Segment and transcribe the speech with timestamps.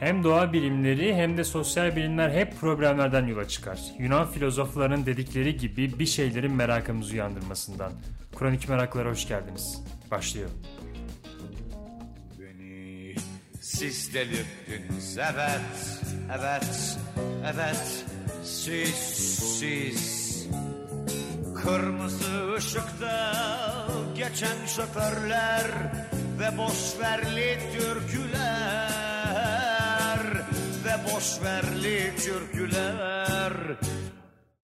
[0.00, 3.78] Hem doğa bilimleri hem de sosyal bilimler hep problemlerden yola çıkar.
[3.98, 7.92] Yunan filozoflarının dedikleri gibi bir şeylerin merakımızı uyandırmasından.
[8.36, 9.84] Kronik meraklara hoş geldiniz.
[10.10, 10.48] Başlıyor.
[12.40, 13.14] Beni
[13.60, 16.00] siz delirttiniz evet,
[16.38, 16.98] evet,
[17.54, 18.04] evet
[18.44, 18.94] Siz,
[19.58, 20.48] siz
[21.62, 23.34] Kırmızı ışıkta
[24.16, 25.66] geçen şoförler
[26.40, 28.87] Ve boşverli türküler
[31.04, 33.52] boşverli türküler.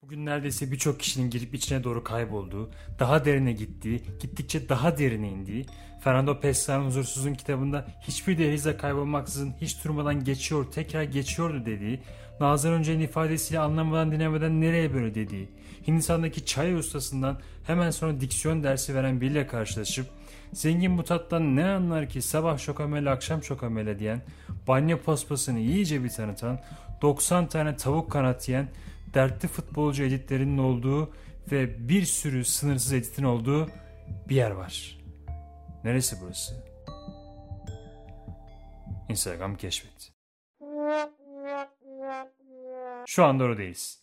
[0.03, 5.67] Bugün neredeyse birçok kişinin girip içine doğru kaybolduğu, daha derine gittiği, gittikçe daha derine indiği,
[6.05, 12.01] Fernando Pessoa'nın Huzursuz'un kitabında hiçbir dehlize kaybolmaksızın hiç durmadan geçiyor, tekrar geçiyordu dediği,
[12.41, 15.49] Nazan Önce'nin ifadesiyle anlamadan dinlemeden nereye böyle dediği,
[15.87, 20.07] Hindistan'daki çay ustasından hemen sonra diksiyon dersi veren biriyle karşılaşıp,
[20.55, 24.23] zengin mutattan ne anlar ki sabah şokamele akşam şokamele diyen,
[24.69, 26.61] banyo pospasını iyice bir tanıtan,
[27.03, 28.69] 90 tane tavuk kanat yiyen,
[29.15, 31.13] dertli futbolcu editlerinin olduğu
[31.53, 33.69] ve bir sürü sınırsız editin olduğu
[34.29, 34.99] bir yer var.
[35.85, 36.65] Neresi burası?
[39.09, 40.13] Instagram keşfet.
[43.07, 44.03] Şu anda oradayız.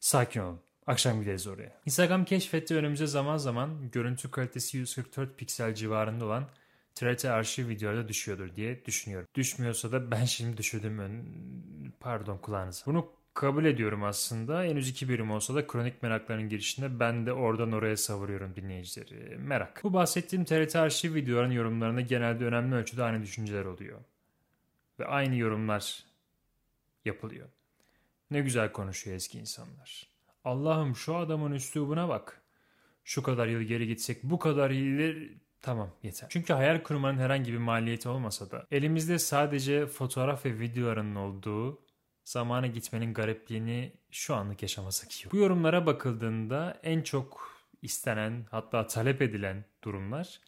[0.00, 0.71] Sakin olun.
[0.86, 1.72] Akşam gideriz oraya.
[1.86, 6.48] Instagram keşfette önümüze zaman zaman görüntü kalitesi 144 piksel civarında olan
[6.94, 9.28] TRT arşiv videolarda düşüyordur diye düşünüyorum.
[9.34, 10.98] Düşmüyorsa da ben şimdi düşürdüm.
[10.98, 12.86] ön- Pardon kulağınıza.
[12.86, 14.62] Bunu kabul ediyorum aslında.
[14.62, 19.36] Henüz iki birim olsa da kronik merakların girişinde ben de oradan oraya savuruyorum dinleyicileri.
[19.38, 19.80] Merak.
[19.84, 23.98] Bu bahsettiğim TRT arşiv videoların yorumlarında genelde önemli ölçüde aynı düşünceler oluyor.
[24.98, 26.04] Ve aynı yorumlar
[27.04, 27.48] yapılıyor.
[28.30, 30.11] Ne güzel konuşuyor eski insanlar.
[30.44, 32.42] Allah'ım şu adamın üslubuna bak.
[33.04, 36.28] Şu kadar yıl geri gitsek bu kadar ileri tamam yeter.
[36.30, 41.82] Çünkü hayal kurmanın herhangi bir maliyeti olmasa da elimizde sadece fotoğraf ve videoların olduğu
[42.24, 45.30] zamana gitmenin garipliğini şu anlık yaşamasak iyi.
[45.32, 50.40] Bu yorumlara bakıldığında en çok istenen hatta talep edilen durumlar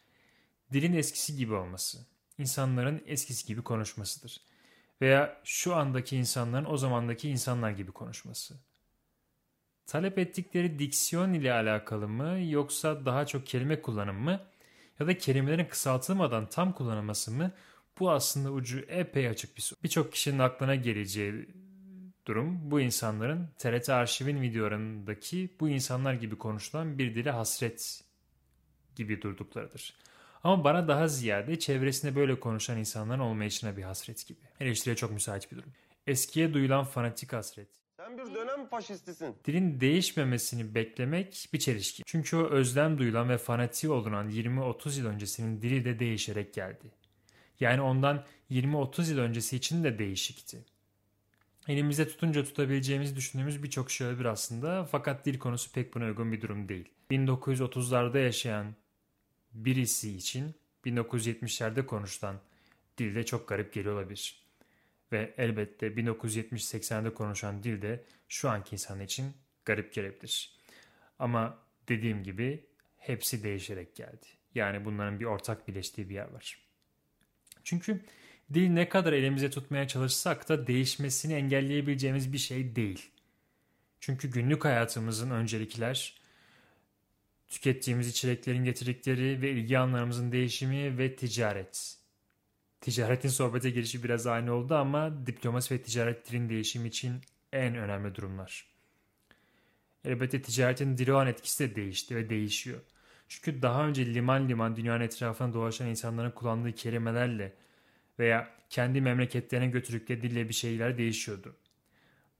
[0.73, 2.05] dilin eskisi gibi olması.
[2.37, 4.41] insanların eskisi gibi konuşmasıdır.
[5.01, 8.55] Veya şu andaki insanların o zamandaki insanlar gibi konuşması.
[9.87, 14.41] Talep ettikleri diksiyon ile alakalı mı yoksa daha çok kelime kullanımı mı
[14.99, 17.51] ya da kelimelerin kısaltılmadan tam kullanılması mı
[17.99, 19.79] bu aslında ucu epey açık bir soru.
[19.83, 21.49] Birçok kişinin aklına geleceği
[22.25, 28.03] durum bu insanların TRT arşivin videolarındaki bu insanlar gibi konuşulan bir dile hasret
[28.95, 29.93] gibi durduklarıdır.
[30.43, 34.39] Ama bana daha ziyade çevresinde böyle konuşan insanların olmayışına bir hasret gibi.
[34.59, 35.73] Eleştiriye çok müsait bir durum.
[36.07, 37.84] Eskiye duyulan fanatik hasret.
[38.05, 39.35] Sen bir dönem faşistisin.
[39.45, 42.03] Dilin değişmemesini beklemek bir çelişki.
[42.05, 46.91] Çünkü o özlem duyulan ve fanatiği olunan 20-30 yıl öncesinin dili de değişerek geldi.
[47.59, 50.65] Yani ondan 20-30 yıl öncesi için de değişikti.
[51.67, 56.41] Elimizde tutunca tutabileceğimizi düşündüğümüz birçok şey olabilir aslında fakat dil konusu pek buna uygun bir
[56.41, 56.89] durum değil.
[57.11, 58.75] 1930'larda yaşayan
[59.53, 60.55] birisi için
[60.85, 62.35] 1970'lerde konuşulan
[62.97, 64.44] dilde çok garip geliyor olabilir.
[65.15, 69.33] Ve elbette 1970-80'de konuşan dil de şu anki insan için
[69.65, 70.55] garip gelebilir.
[71.19, 72.65] Ama dediğim gibi
[72.97, 74.25] hepsi değişerek geldi.
[74.55, 76.59] Yani bunların bir ortak birleştiği bir yer var.
[77.63, 78.01] Çünkü
[78.53, 83.09] dil ne kadar elimize tutmaya çalışsak da değişmesini engelleyebileceğimiz bir şey değil.
[83.99, 86.21] Çünkü günlük hayatımızın öncelikler,
[87.47, 92.04] tükettiğimiz içeriklerin getirdikleri ve ilgi alanlarımızın değişimi ve ticaret.
[92.85, 97.21] Ticaretin sohbete girişi biraz aynı oldu ama diplomasi ve ticaret dilin değişimi için
[97.53, 98.67] en önemli durumlar.
[100.03, 102.79] Elbette ticaretin dili etkisi de değişti ve değişiyor.
[103.27, 107.53] Çünkü daha önce liman liman dünyanın etrafına dolaşan insanların kullandığı kelimelerle
[108.19, 111.55] veya kendi memleketlerine götürdükleri dille bir şeyler değişiyordu.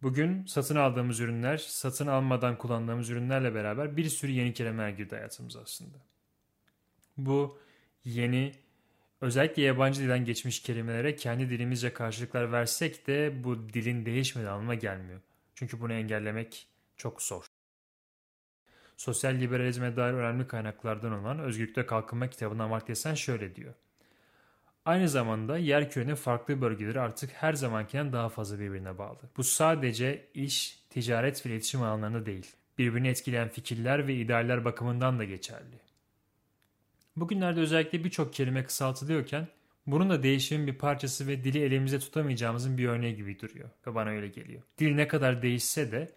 [0.02, 5.62] Bugün satın aldığımız ürünler, satın almadan kullandığımız ürünlerle beraber bir sürü yeni kelimeler girdi hayatımıza
[5.62, 5.98] aslında.
[7.18, 7.60] Bu
[8.04, 8.65] yeni,
[9.22, 15.22] özellikle yabancı dilden geçmiş kelimelere kendi dilimizce karşılıklar versek de bu dilin değişmediği anlamına gelmiyor.
[15.56, 16.68] Çünkü bunu engellemek
[16.98, 17.46] çok zor.
[18.98, 23.74] Sosyal liberalizme dair önemli kaynaklardan olan Özgürlükte Kalkınma kitabında Amartya Sen şöyle diyor.
[24.86, 29.20] Aynı zamanda yer kürenin farklı bölgeleri artık her zamankinden daha fazla birbirine bağlı.
[29.38, 32.56] Bu sadece iş, ticaret ve iletişim alanlarında değil.
[32.78, 35.85] Birbirini etkileyen fikirler ve idealler bakımından da geçerli.
[37.16, 39.48] Bugünlerde özellikle birçok kelime kısaltılıyorken
[39.88, 44.10] bunun da değişimin bir parçası ve dili elimizde tutamayacağımızın bir örneği gibi duruyor ve bana
[44.10, 44.62] öyle geliyor.
[44.78, 46.12] Dil ne kadar değişse de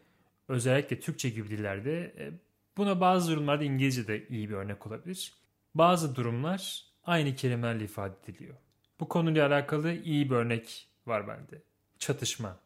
[0.48, 2.30] özellikle Türkçe gibi dillerde e,
[2.76, 5.32] buna bazı durumlarda İngilizce de iyi bir örnek olabilir.
[5.74, 8.54] Bazı durumlar aynı kelimelerle ifade ediliyor.
[9.00, 11.62] Bu konuyla alakalı iyi bir örnek var bende.
[11.98, 12.60] Çatışma.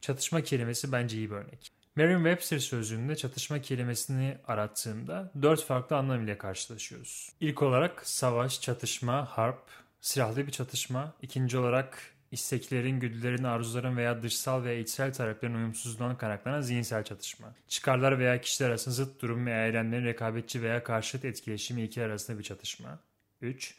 [0.00, 1.77] Çatışma kelimesi bence iyi bir örnek.
[1.98, 7.32] Merriam-Webster sözlüğünde çatışma kelimesini arattığımda dört farklı anlam ile karşılaşıyoruz.
[7.40, 9.62] İlk olarak savaş, çatışma, harp,
[10.00, 11.14] silahlı bir çatışma.
[11.22, 11.98] İkinci olarak
[12.30, 17.54] isteklerin, güdülerin, arzuların veya dışsal veya içsel tarafların uyumsuzluğundan kaynaklanan zihinsel çatışma.
[17.68, 22.44] Çıkarlar veya kişiler arasında zıt durum veya eylemlerin rekabetçi veya karşıt etkileşimi iki arasında bir
[22.44, 22.98] çatışma.
[23.40, 23.74] 3.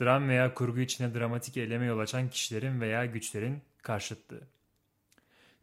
[0.00, 4.40] Dram veya kurgu içinde dramatik eyleme yol açan kişilerin veya güçlerin karşıtlığı.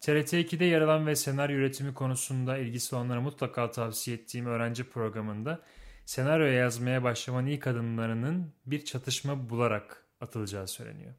[0.01, 5.61] TRT2'de yer alan ve senaryo üretimi konusunda ilgisi olanlara mutlaka tavsiye ettiğim öğrenci programında
[6.05, 11.13] senaryo yazmaya başlamanın ilk adımlarının bir çatışma bularak atılacağı söyleniyor.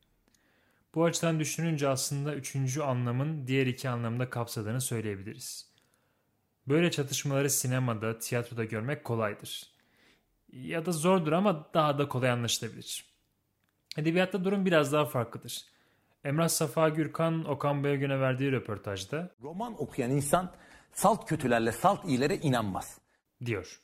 [0.95, 5.69] Bu açıdan düşününce aslında üçüncü anlamın diğer iki anlamda kapsadığını söyleyebiliriz.
[6.69, 9.71] Böyle çatışmaları sinemada, tiyatroda görmek kolaydır.
[10.53, 13.05] Ya da zordur ama daha da kolay anlaşılabilir.
[13.97, 15.65] Edebiyatta durum biraz daha farklıdır.
[16.25, 20.53] Emrah Safa Gürkan, Okan Bayülgen'e verdiği röportajda Roman okuyan insan
[20.93, 22.99] salt kötülerle salt iyilere inanmaz.
[23.45, 23.81] diyor.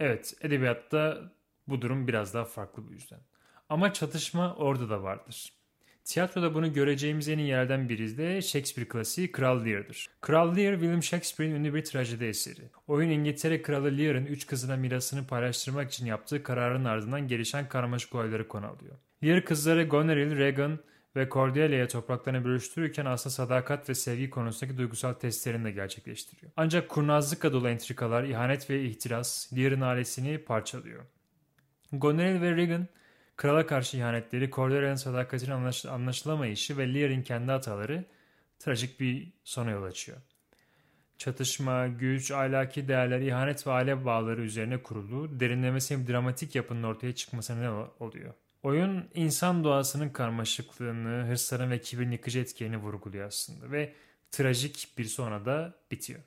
[0.00, 1.32] Evet, edebiyatta
[1.68, 3.20] bu durum biraz daha farklı bu yüzden.
[3.68, 5.52] Ama çatışma orada da vardır.
[6.04, 10.06] Tiyatroda bunu göreceğimiz en iyi yerden biri de Shakespeare klasiği Kral Lear'dır.
[10.20, 12.70] Kral Lear, William Shakespeare'in ünlü bir trajedi eseri.
[12.86, 18.48] Oyun İngiltere Kralı Lear'ın üç kızına mirasını paylaştırmak için yaptığı kararın ardından gelişen karmaşık olayları
[18.48, 18.96] konu alıyor.
[19.24, 20.78] Lear kızları Goneril, Regan
[21.16, 26.52] ve Cordelia'ya topraklarını bölüştürürken aslında sadakat ve sevgi konusundaki duygusal testlerini de gerçekleştiriyor.
[26.56, 31.04] Ancak kurnazlıkla dolu entrikalar, ihanet ve ihtiras Lear'ın ailesini parçalıyor.
[31.92, 32.86] Goneril ve Regan
[33.36, 38.04] krala karşı ihanetleri, Cordelia'nın sadakatinin anlaş anlaşılamayışı ve Lear'in kendi hataları
[38.58, 40.18] trajik bir sona yol açıyor.
[41.18, 47.14] Çatışma, güç, ahlaki değerler, ihanet ve aile bağları üzerine kurulu, derinlemesine bir dramatik yapının ortaya
[47.14, 47.70] çıkmasına ne
[48.00, 48.34] oluyor?
[48.66, 53.92] Oyun insan doğasının karmaşıklığını, hırsların ve kibirin yıkıcı etkilerini vurguluyor aslında ve
[54.30, 56.20] trajik bir sona da bitiyor.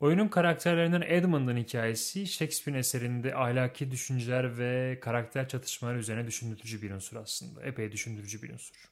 [0.00, 7.16] Oyunun karakterlerinden Edmund'un hikayesi Shakespeare'in eserinde ahlaki düşünceler ve karakter çatışmaları üzerine düşündürücü bir unsur
[7.16, 7.62] aslında.
[7.62, 8.90] Epey düşündürücü bir unsur.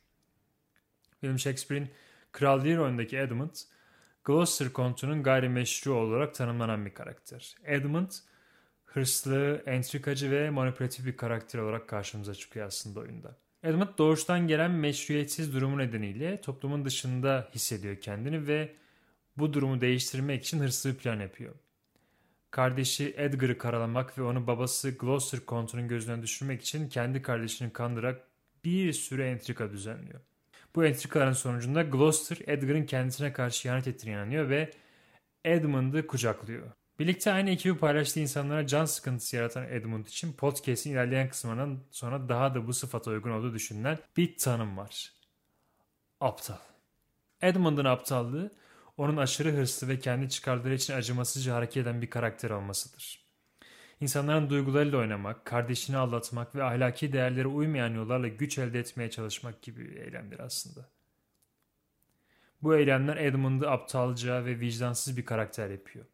[1.11, 1.91] William Shakespeare'in
[2.33, 3.55] Kral Lear oyundaki Edmund,
[4.25, 7.55] Gloucester kontunun gayrimeşru olarak tanımlanan bir karakter.
[7.65, 8.11] Edmund,
[8.95, 13.37] hırslı, entrikacı ve manipülatif bir karakter olarak karşımıza çıkıyor aslında oyunda.
[13.63, 18.75] Edmund doğuştan gelen meşruiyetsiz durumu nedeniyle toplumun dışında hissediyor kendini ve
[19.37, 21.55] bu durumu değiştirmek için hırslı bir plan yapıyor.
[22.51, 28.27] Kardeşi Edgar'ı karalamak ve onu babası Gloucester kontunun gözüne düşürmek için kendi kardeşini kandırarak
[28.65, 30.21] bir sürü entrika düzenliyor.
[30.75, 34.71] Bu entrikaların sonucunda Gloucester Edgar'ın kendisine karşı ihanet ettiğine inanıyor ve
[35.45, 36.73] Edmund'ı kucaklıyor.
[36.99, 42.55] Birlikte aynı ekibi paylaştığı insanlara can sıkıntısı yaratan Edmund için podcast'in ilerleyen kısmından sonra daha
[42.55, 45.13] da bu sıfata uygun olduğu düşünülen bir tanım var.
[46.21, 46.59] Aptal.
[47.43, 48.51] Edmund'un aptallığı
[48.97, 53.25] onun aşırı hırslı ve kendi çıkarları için acımasızca hareket eden bir karakter olmasıdır.
[54.01, 59.99] İnsanların duygularıyla oynamak, kardeşini aldatmak ve ahlaki değerlere uymayan yollarla güç elde etmeye çalışmak gibi
[59.99, 60.89] eylemler aslında.
[62.63, 66.07] Bu eylemler Edmund'u aptalca ve vicdansız bir karakter yapıyor.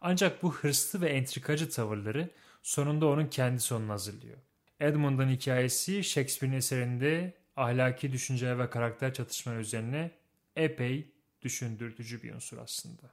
[0.00, 2.30] Ancak bu hırslı ve entrikacı tavırları
[2.62, 4.38] sonunda onun kendi sonunu hazırlıyor.
[4.80, 10.10] Edmund'un hikayesi Shakespeare'in eserinde ahlaki düşünceler ve karakter çatışmaları üzerine
[10.56, 11.10] epey
[11.42, 13.10] düşündürtücü bir unsur aslında.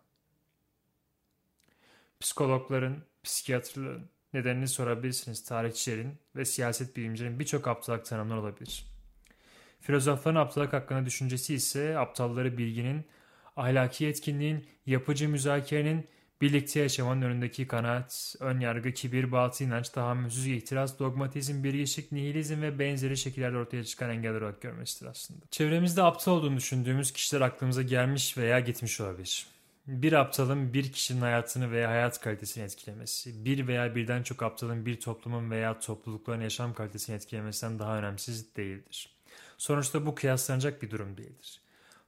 [2.19, 5.43] Psikologların, psikiyatrların nedenini sorabilirsiniz.
[5.43, 8.85] Tarihçilerin ve siyaset bilimcilerin birçok aptallık tanımları olabilir.
[9.81, 13.05] Filozofların aptallık hakkında düşüncesi ise aptalları bilginin,
[13.55, 16.07] ahlaki etkinliğin, yapıcı müzakerenin,
[16.43, 22.79] birlikte yaşamanın önündeki kanaat, ön yargı, kibir, batı inanç, tahammülsüz itiraz, dogmatizm, birleşik, nihilizm ve
[22.79, 25.39] benzeri şekillerde ortaya çıkan engeller olarak görmesidir aslında.
[25.51, 29.47] Çevremizde aptal olduğunu düşündüğümüz kişiler aklımıza gelmiş veya gitmiş olabilir.
[29.87, 34.99] Bir aptalın bir kişinin hayatını veya hayat kalitesini etkilemesi, bir veya birden çok aptalın bir
[34.99, 39.09] toplumun veya toplulukların yaşam kalitesini etkilemesinden daha önemsiz değildir.
[39.57, 41.62] Sonuçta bu kıyaslanacak bir durum değildir.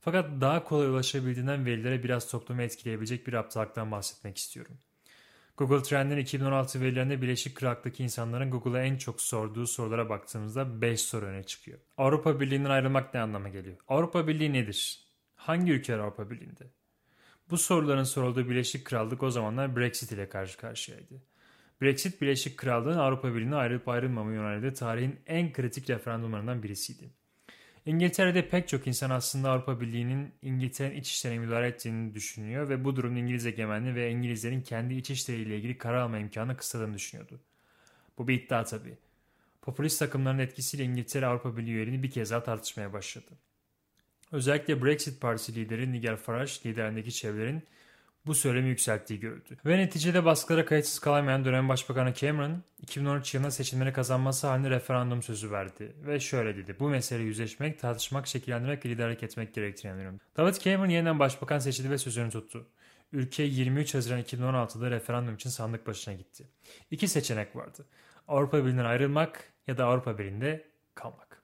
[0.06, 4.78] Fakat daha kolay ulaşabildiğinden verilere biraz toplumu etkileyebilecek bir aptallıktan bahsetmek istiyorum.
[5.58, 11.26] Google Trend'in 2016 verilerinde Birleşik Krallık'taki insanların Google'a en çok sorduğu sorulara baktığımızda 5 soru
[11.26, 11.80] öne çıkıyor.
[11.98, 13.78] Avrupa Birliği'nden ayrılmak ne anlama geliyor?
[13.88, 15.08] Avrupa Birliği nedir?
[15.36, 16.68] Hangi ülkeler Avrupa Birliği'nde?
[17.50, 21.24] Bu soruların sorulduğu Birleşik Krallık o zamanlar Brexit ile karşı karşıyaydı.
[21.82, 27.25] Brexit, Birleşik Krallığın Avrupa Birliği'ne ayrılıp ayrılmama yöneldiği tarihin en kritik referandumlarından birisiydi.
[27.86, 32.96] İngiltere'de pek çok insan aslında Avrupa Birliği'nin İngiltere'nin iç işlerine müdahale ettiğini düşünüyor ve bu
[32.96, 37.39] durumun İngiliz egemenliği ve İngilizlerin kendi iç işleriyle ilgili karar alma imkanı kısıtladığını düşünüyordu.
[38.18, 38.98] Bu bir iddia tabii.
[39.62, 43.32] Popülist takımların etkisiyle İngiltere Avrupa Birliği üyeliğini bir kez daha tartışmaya başladı.
[44.32, 47.63] Özellikle Brexit Partisi lideri Nigel Farage liderindeki çevrelerin
[48.25, 49.58] bu söylemi yükselttiği görüldü.
[49.65, 55.51] Ve neticede baskılara kayıtsız kalamayan dönem başbakanı Cameron 2013 yılında seçimleri kazanması halinde referandum sözü
[55.51, 55.96] verdi.
[56.05, 56.75] Ve şöyle dedi.
[56.79, 60.20] Bu meseleyi yüzleşmek, tartışmak, şekillendirmek ve liderlik etmek gerektiğini inanıyorum.
[60.38, 62.67] David Cameron yeniden başbakan seçildi ve sözünü tuttu.
[63.13, 66.48] Ülke 23 Haziran 2016'da referandum için sandık başına gitti.
[66.91, 67.86] İki seçenek vardı.
[68.27, 71.41] Avrupa Birliği'nden ayrılmak ya da Avrupa Birliği'nde kalmak.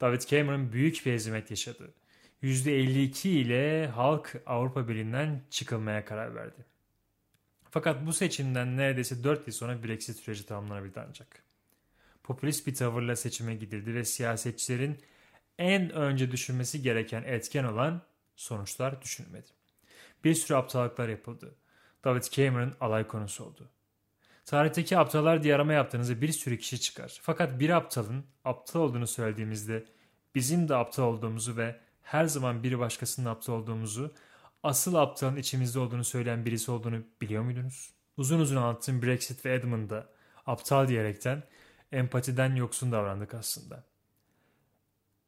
[0.00, 1.94] David Cameron büyük bir ezimet yaşadı.
[2.42, 6.64] %52 ile halk Avrupa Birliği'nden çıkılmaya karar verdi.
[7.70, 11.42] Fakat bu seçimden neredeyse 4 yıl sonra Brexit süreci tamamlanabildi ancak.
[12.22, 14.98] Popülist bir tavırla seçime gidildi ve siyasetçilerin
[15.58, 18.02] en önce düşünmesi gereken etken olan
[18.36, 19.48] sonuçlar düşünülmedi.
[20.24, 21.54] Bir sürü aptallıklar yapıldı.
[22.04, 23.68] David Cameron alay konusu oldu.
[24.44, 27.18] Tarihteki aptallar diye arama yaptığınızda bir sürü kişi çıkar.
[27.22, 29.84] Fakat bir aptalın aptal olduğunu söylediğimizde
[30.34, 34.14] bizim de aptal olduğumuzu ve her zaman biri başkasının aptal olduğumuzu,
[34.62, 37.90] asıl aptalın içimizde olduğunu söyleyen birisi olduğunu biliyor muydunuz?
[38.16, 40.06] Uzun uzun anlattığım Brexit ve Edmund'da
[40.46, 41.42] aptal diyerekten
[41.92, 43.84] empatiden yoksun davrandık aslında.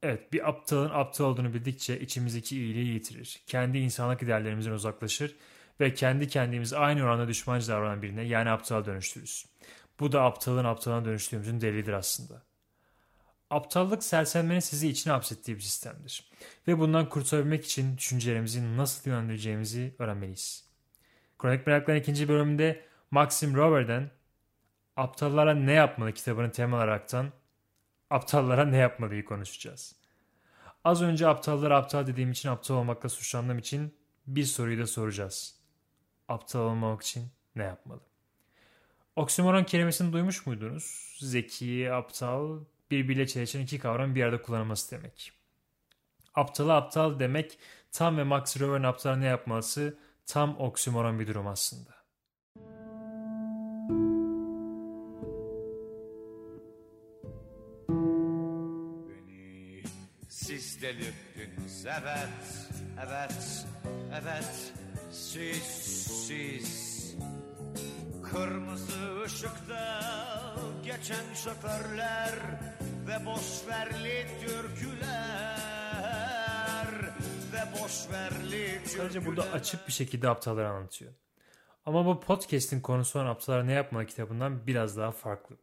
[0.03, 3.43] Evet bir aptalın aptal olduğunu bildikçe içimizdeki iyiliği yitirir.
[3.47, 5.37] Kendi insanlık ideallerimizden uzaklaşır
[5.81, 9.47] ve kendi kendimizi aynı oranda düşmanca davranan birine yani aptal dönüştürürüz.
[10.01, 12.50] Bu da aptalın aptalına dönüştüğümüzün delilidir aslında.
[13.50, 16.30] Aptallık sersemlerin sizi içine hapsettiği bir sistemdir.
[16.69, 20.64] Ve bundan kurtulabilmek için düşüncelerimizi nasıl yönlendireceğimizi öğrenmeliyiz.
[21.38, 24.11] Kronik Merakların ikinci bölümünde Maxim Rover'den
[24.97, 27.33] Aptallara Ne Yapmalı kitabını tema alaraktan
[28.11, 29.97] aptallara ne yapmalıyı konuşacağız.
[30.85, 33.95] Az önce aptallara aptal dediğim için aptal olmakla suçlandığım için
[34.26, 35.54] bir soruyu da soracağız.
[36.28, 38.00] Aptal olmamak için ne yapmalı?
[39.16, 41.16] Oksimoron kelimesini duymuş muydunuz?
[41.21, 42.59] Zeki, aptal,
[42.91, 45.33] birbiriyle çelişen iki kavram bir arada kullanılması demek.
[46.35, 47.59] Aptala aptal demek
[47.93, 51.91] tam ve Max Rover'ın aptal ne yapması tam oksimoron bir durum aslında.
[59.09, 59.83] Beni
[60.29, 62.69] siz delirttiniz evet,
[63.07, 63.67] evet,
[64.23, 64.73] evet
[65.13, 65.63] Siz,
[66.27, 67.17] siz
[68.33, 70.20] Kırmızı ışıkta
[70.85, 72.35] geçen şoförler
[73.09, 75.69] Ve boşverli türküler
[77.52, 81.12] Ve boşverli türküler Sadece burada açık bir şekilde aptalları anlatıyor.
[81.87, 85.57] Ama bu podcast'in konusu olan Aptallar Ne Yapmalı kitabından biraz daha farklı.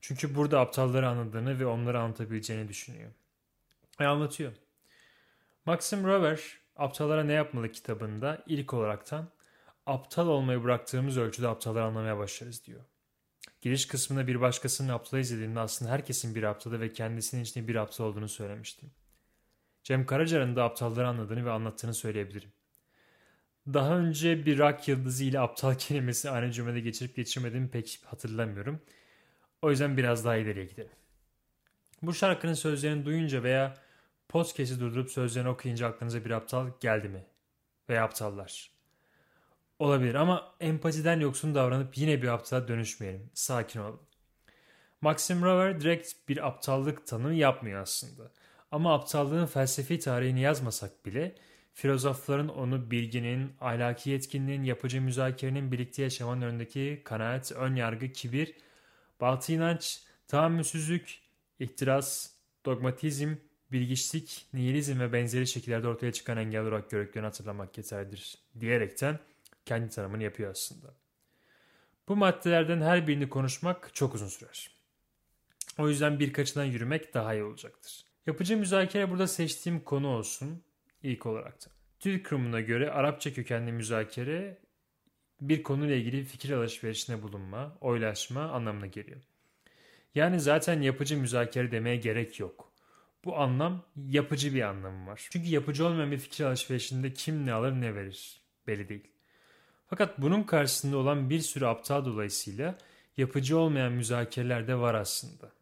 [0.00, 3.10] Çünkü burada aptalları anladığını ve onları anlatabileceğini düşünüyor.
[4.00, 4.52] Ve anlatıyor.
[5.66, 6.40] Maxim Rover
[6.76, 9.28] Aptallara Ne Yapmalı kitabında ilk olaraktan
[9.86, 12.80] aptal olmayı bıraktığımız ölçüde aptalları anlamaya başlarız diyor.
[13.62, 18.04] Giriş kısmında bir başkasının aptal izlediğinde aslında herkesin bir aptalı ve kendisinin içinde bir aptal
[18.04, 18.90] olduğunu söylemiştim.
[19.82, 22.52] Cem Karacar'ın da aptalları anladığını ve anlattığını söyleyebilirim.
[23.66, 28.80] Daha önce bir rock yıldızı ile aptal kelimesi aynı cümlede geçirip geçirmediğimi pek hatırlamıyorum.
[29.62, 30.92] O yüzden biraz daha ileriye gidelim.
[32.02, 33.74] Bu şarkının sözlerini duyunca veya
[34.28, 37.24] podcast'i durdurup sözlerini okuyunca aklınıza bir aptal geldi mi?
[37.88, 38.73] Veya aptallar.
[39.78, 43.30] Olabilir ama empatiden yoksun davranıp yine bir aptala dönüşmeyelim.
[43.34, 44.00] Sakin olun.
[45.00, 48.30] Maxim Rover direkt bir aptallık tanımı yapmıyor aslında.
[48.70, 51.34] Ama aptallığın felsefi tarihini yazmasak bile
[51.74, 58.54] filozofların onu bilginin, ahlaki yetkinliğin, yapıcı müzakerenin birlikte yaşamanın önündeki kanaat, ön yargı, kibir,
[59.20, 61.18] batı inanç, tahammülsüzlük,
[61.58, 62.30] ihtiras,
[62.66, 63.34] dogmatizm,
[63.72, 69.18] bilgiçlik, nihilizm ve benzeri şekillerde ortaya çıkan engel olarak gördüklerini hatırlamak yeterlidir diyerekten
[69.66, 70.94] kendi tanımını yapıyor aslında.
[72.08, 74.70] Bu maddelerden her birini konuşmak çok uzun sürer.
[75.78, 78.04] O yüzden birkaçından yürümek daha iyi olacaktır.
[78.26, 80.62] Yapıcı müzakere burada seçtiğim konu olsun
[81.02, 81.70] ilk olarak da.
[82.04, 84.58] Dil kurumuna göre Arapça kökenli müzakere
[85.40, 89.20] bir konuyla ilgili fikir alışverişine bulunma, oylaşma anlamına geliyor.
[90.14, 92.72] Yani zaten yapıcı müzakere demeye gerek yok.
[93.24, 95.28] Bu anlam yapıcı bir anlamı var.
[95.30, 99.13] Çünkü yapıcı olmayan bir fikir alışverişinde kim ne alır ne verir belli değil.
[99.86, 102.78] Fakat bunun karşısında olan bir sürü aptal dolayısıyla
[103.16, 105.52] yapıcı olmayan müzakereler de var aslında.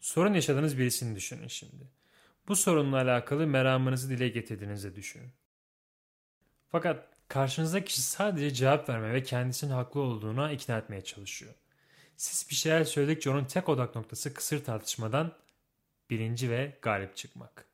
[0.00, 1.88] Sorun yaşadığınız birisini düşünün şimdi.
[2.48, 5.32] Bu sorunla alakalı meramınızı dile getirdiğinizi düşünün.
[6.68, 11.54] Fakat karşınızdaki kişi sadece cevap verme ve kendisinin haklı olduğuna ikna etmeye çalışıyor.
[12.16, 15.32] Siz bir şeyler söyledikçe onun tek odak noktası kısır tartışmadan
[16.10, 17.73] birinci ve galip çıkmak.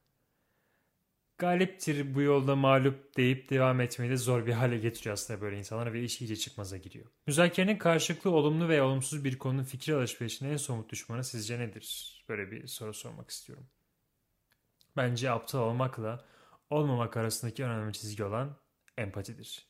[1.40, 5.92] Galiptir bu yolda mağlup deyip devam etmeyi de zor bir hale getiriyor aslında böyle insanlar
[5.92, 7.06] ve iş iyice çıkmaza giriyor.
[7.26, 12.16] Müzakerenin karşılıklı olumlu veya olumsuz bir konunun fikir alışverişinin en somut düşmanı sizce nedir?
[12.28, 13.66] Böyle bir soru sormak istiyorum.
[14.96, 16.24] Bence aptal olmakla
[16.70, 18.56] olmamak arasındaki önemli çizgi olan
[18.98, 19.66] empatidir.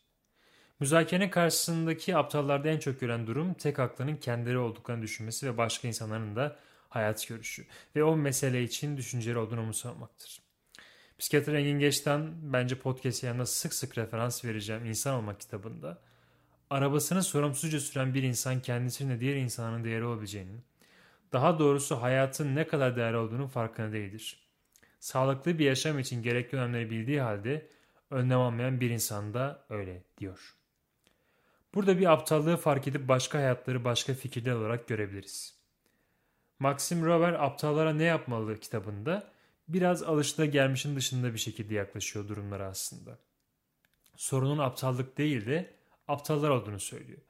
[0.80, 6.36] Müzakerenin karşısındaki aptallarda en çok gören durum tek aklının kendileri olduklarını düşünmesi ve başka insanların
[6.36, 6.56] da
[6.88, 10.49] hayat görüşü ve o mesele için düşünceleri olduğunu umursamaktır.
[11.20, 15.98] Psikiyatr Engin Geç'ten bence podcast yanında sık sık referans vereceğim İnsan Olmak kitabında
[16.70, 20.60] arabasını sorumsuzca süren bir insan kendisinin diğer insanın değeri olabileceğini,
[21.32, 24.38] daha doğrusu hayatın ne kadar değerli olduğunun farkında değildir.
[25.00, 27.68] Sağlıklı bir yaşam için gerekli önemleri bildiği halde
[28.10, 30.54] önlem almayan bir insan da öyle diyor.
[31.74, 35.54] Burada bir aptallığı fark edip başka hayatları başka fikirler olarak görebiliriz.
[36.58, 39.39] Maxim Rover Aptallara Ne Yapmalı kitabında
[39.72, 43.18] biraz alışılagelmişin dışında bir şekilde yaklaşıyor durumlara aslında.
[44.16, 45.74] Sorunun aptallık değil de
[46.08, 47.20] aptallar olduğunu söylüyor.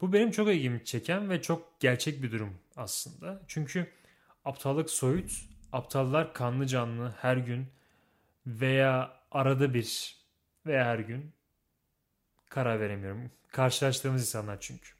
[0.00, 3.42] Bu benim çok ilgimi çeken ve çok gerçek bir durum aslında.
[3.48, 3.86] Çünkü
[4.44, 5.32] aptallık soyut,
[5.72, 7.66] aptallar kanlı canlı her gün
[8.46, 10.16] veya arada bir
[10.66, 11.32] veya her gün
[12.48, 13.30] karar veremiyorum.
[13.48, 14.90] Karşılaştığımız insanlar çünkü.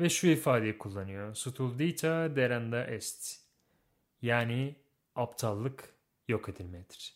[0.00, 1.34] Ve şu ifadeyi kullanıyor.
[1.34, 3.40] Stuldita derenda est.
[4.22, 4.76] Yani
[5.16, 5.94] aptallık
[6.28, 7.14] yok edilmedir.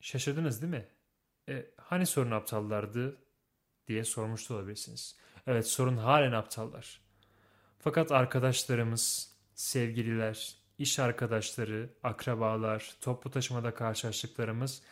[0.00, 0.88] Şaşırdınız değil mi?
[1.48, 3.16] E, hani sorun aptallardı
[3.88, 5.16] diye sormuş da olabilirsiniz.
[5.46, 7.00] Evet sorun halen aptallar.
[7.78, 14.82] Fakat arkadaşlarımız, sevgililer, iş arkadaşları, akrabalar, toplu taşımada karşılaştıklarımız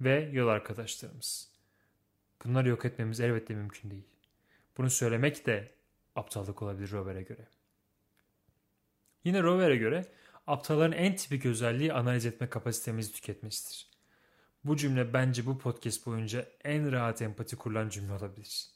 [0.00, 1.52] ve yol arkadaşlarımız.
[2.44, 4.06] Bunları yok etmemiz elbette mümkün değil.
[4.76, 5.70] Bunu söylemek de
[6.16, 7.48] aptallık olabilir Rover'e göre.
[9.24, 10.06] Yine Rover'e göre
[10.46, 13.92] aptalların en tipik özelliği analiz etme kapasitemizi tüketmesidir.
[14.64, 18.66] Bu cümle bence bu podcast boyunca en rahat empati kurulan cümle olabilir.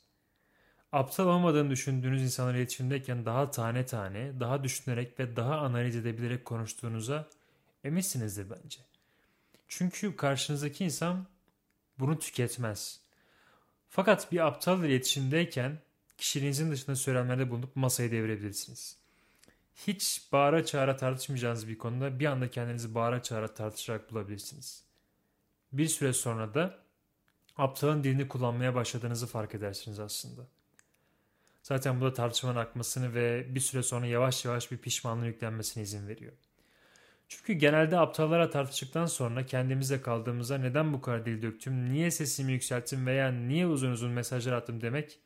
[0.93, 7.29] Aptal olmadığını düşündüğünüz insanlarla iletişimdeyken daha tane tane, daha düşünerek ve daha analiz edebilerek konuştuğunuza
[7.85, 8.81] eminsinizdir bence.
[9.69, 11.27] Çünkü karşınızdaki insan
[11.99, 13.00] bunu tüketmez.
[13.89, 15.79] Fakat bir aptal iletişimdeyken
[16.19, 19.05] kişiliğinizin dışında söylemlerde bulunup masayı devirebilirsiniz.
[19.76, 24.84] Hiç bağıra çağıra tartışmayacağınız bir konuda bir anda kendinizi bağıra çağıra tartışarak bulabilirsiniz.
[25.73, 26.78] Bir süre sonra da
[27.56, 30.47] aptalın dilini kullanmaya başladığınızı fark edersiniz aslında.
[31.62, 36.08] Zaten bu da tartışmanın akmasını ve bir süre sonra yavaş yavaş bir pişmanlığı yüklenmesine izin
[36.08, 36.32] veriyor.
[37.28, 43.06] Çünkü genelde aptallara tartıştıktan sonra kendimize kaldığımızda neden bu kadar dil döktüm, niye sesimi yükselttim
[43.06, 45.19] veya niye uzun uzun mesajlar attım demek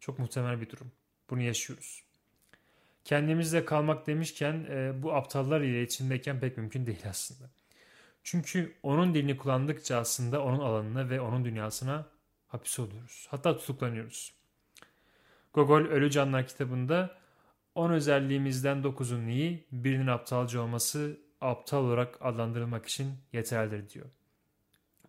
[0.00, 0.92] çok muhtemel bir durum.
[1.30, 2.01] Bunu yaşıyoruz.
[3.04, 7.50] Kendimizle kalmak demişken e, bu aptallar ile içindeyken pek mümkün değil aslında.
[8.22, 12.06] Çünkü onun dilini kullandıkça aslında onun alanına ve onun dünyasına
[12.48, 13.26] hapis oluyoruz.
[13.30, 14.34] Hatta tutuklanıyoruz.
[15.52, 17.18] Gogol Ölü Canlar kitabında
[17.74, 24.06] 10 özelliğimizden 9'un iyi, birinin aptalca olması aptal olarak adlandırılmak için yeterlidir diyor.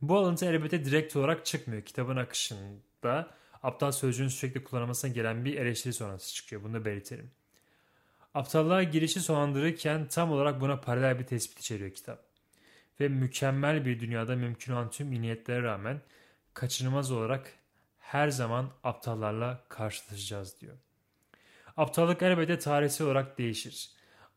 [0.02, 1.82] Bu alıntı elbette direkt olarak çıkmıyor.
[1.82, 3.28] Kitabın akışında
[3.64, 6.64] aptal sözcüğün sürekli kullanılmasına gelen bir eleştiri sonrası çıkıyor.
[6.64, 7.32] Bunu da belirtelim.
[8.34, 12.26] Aptallığa girişi sonlandırırken tam olarak buna paralel bir tespit içeriyor kitap
[13.00, 16.02] ve mükemmel bir dünyada mümkün olan tüm niyetlere rağmen
[16.54, 17.52] kaçınılmaz olarak
[18.00, 20.78] her zaman aptallarla karşılaşacağız diyor.
[21.78, 23.90] Aptallık elbette tarihsel olarak değişir.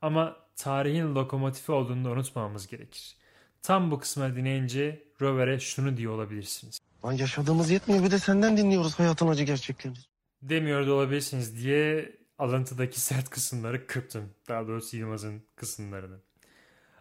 [0.03, 3.17] Ama tarihin lokomotifi olduğunu da unutmamamız gerekir.
[3.63, 6.79] Tam bu kısmı dinleyince Rover'e şunu diyor olabilirsiniz.
[7.05, 9.99] Lan yaşadığımız yetmiyor bir de senden dinliyoruz hayatın acı gerçeklerini.
[10.43, 14.31] Demiyor da olabilirsiniz diye alıntıdaki sert kısımları kırptım.
[14.49, 16.16] Daha doğrusu Yılmaz'ın kısımlarını.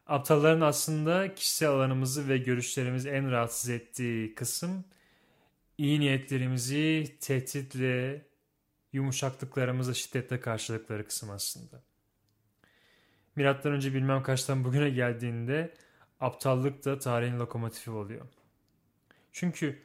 [0.08, 4.86] Aptalların aslında kişisel alanımızı ve görüşlerimizi en rahatsız ettiği kısım
[5.78, 8.26] iyi niyetlerimizi tehditle,
[8.94, 11.84] yumuşaklıklarımızı şiddetle karşılıkları kısım aslında.
[13.36, 15.74] Milattan önce bilmem kaçtan bugüne geldiğinde
[16.20, 18.26] aptallık da tarihin lokomotifi oluyor.
[19.32, 19.82] Çünkü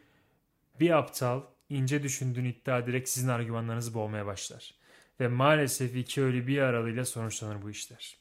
[0.80, 4.79] bir aptal ince düşündüğünü iddia ederek sizin argümanlarınızı boğmaya başlar.
[5.20, 8.16] Ve maalesef iki ölü bir aralığıyla sonuçlanır bu işler.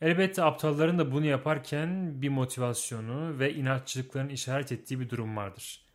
[0.00, 5.86] Elbette aptalların da bunu yaparken bir motivasyonu ve inatçılıkların işaret ettiği bir durum vardır.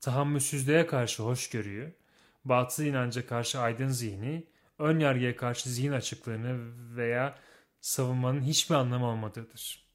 [0.00, 1.96] Tahammülsüzlüğe karşı hoşgörüyü,
[2.44, 4.46] batıl inanca karşı aydın zihni,
[4.78, 7.38] ön yargıya karşı zihin açıklığını veya
[7.80, 9.86] savunmanın hiçbir anlamı olmadığıdır.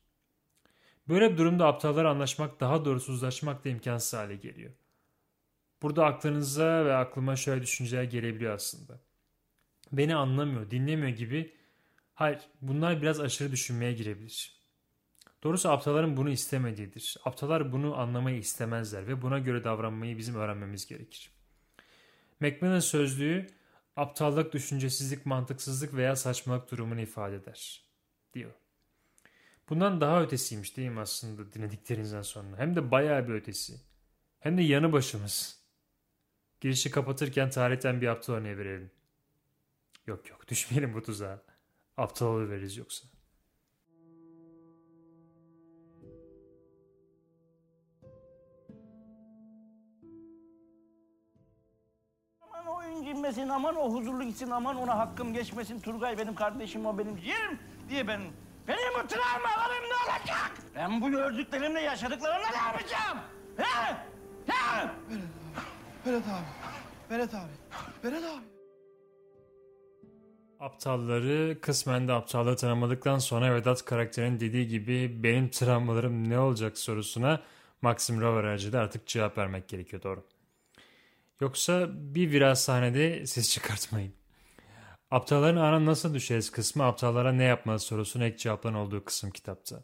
[1.09, 4.71] Böyle bir durumda aptallar anlaşmak daha doğrusu uzlaşmak da imkansız hale geliyor.
[5.81, 9.06] Burada aklınıza ve aklıma şöyle düşünceler gelebiliyor aslında.
[9.91, 11.57] Beni anlamıyor, dinlemiyor gibi
[12.17, 14.61] Hayır, bunlar biraz aşırı düşünmeye girebilir.
[15.43, 17.17] Doğrusu aptalların bunu istemediğidir.
[17.25, 21.31] Aptallar bunu anlamayı istemezler ve buna göre davranmayı bizim öğrenmemiz gerekir.
[22.39, 23.47] Macmillan sözlüğü
[23.95, 27.83] aptallık, düşüncesizlik, mantıksızlık veya saçmalık durumunu ifade eder,
[28.33, 28.51] diyor.
[29.69, 32.57] Bundan daha ötesiymiş değil mi aslında dinlediklerinizden sonra?
[32.57, 33.73] Hem de bayağı bir ötesi.
[34.39, 35.63] Hem de yanı başımız.
[36.61, 38.96] Girişi kapatırken tarihten bir aptal örneği verelim.
[40.07, 41.41] Yok yok düşmeyelim bu tuzağa.
[41.97, 43.07] Aptal veririz yoksa.
[52.41, 55.79] Aman o incinmesin, aman o huzurlu gitsin, aman ona hakkım geçmesin.
[55.79, 58.21] Turgay benim kardeşim, o benim ciğerim diye ben...
[58.67, 60.51] Benim bu travmalarım ne olacak?
[60.75, 63.17] Ben bu gördüklerimle yaşadıklarımla ne yapacağım?
[63.57, 63.93] He?
[64.47, 64.89] He?
[66.05, 66.45] Berat abi.
[67.09, 67.51] Berat abi.
[68.03, 68.56] Berat abi.
[70.59, 77.41] Aptalları kısmen de aptallığı tanımadıktan sonra Vedat karakterinin dediği gibi benim travmalarım ne olacak sorusuna
[77.81, 80.25] Maxim Rover aracılığıyla artık cevap vermek gerekiyor doğru.
[81.41, 84.13] Yoksa bir biraz sahnede ses çıkartmayın.
[85.11, 89.83] Aptalların ana nasıl düşeriz kısmı aptallara ne yapmalı sorusuna ek cevapların olduğu kısım kitapta.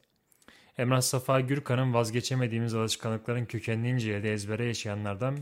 [0.78, 5.40] Emrah Safa Gürkan'ın vazgeçemediğimiz alışkanlıkların kökenini incelediği ezbere yaşayanlardan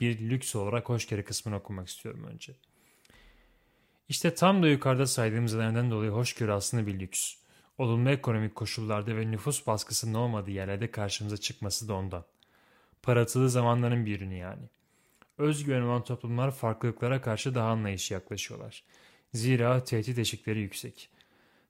[0.00, 2.52] bir lüks olarak hoşgörü kısmını okumak istiyorum önce.
[4.08, 7.34] İşte tam da yukarıda saydığımız nedenlerden dolayı hoşgörü aslında bir lüks.
[7.78, 12.24] Olumlu ekonomik koşullarda ve nüfus baskısının olmadığı yerlerde karşımıza çıkması da ondan.
[13.02, 14.62] Paratılı zamanların bir ürünü yani.
[15.38, 18.84] Özgüven olan toplumlar farklılıklara karşı daha anlayışlı yaklaşıyorlar.
[19.34, 21.10] Zira tehdit eşikleri yüksek.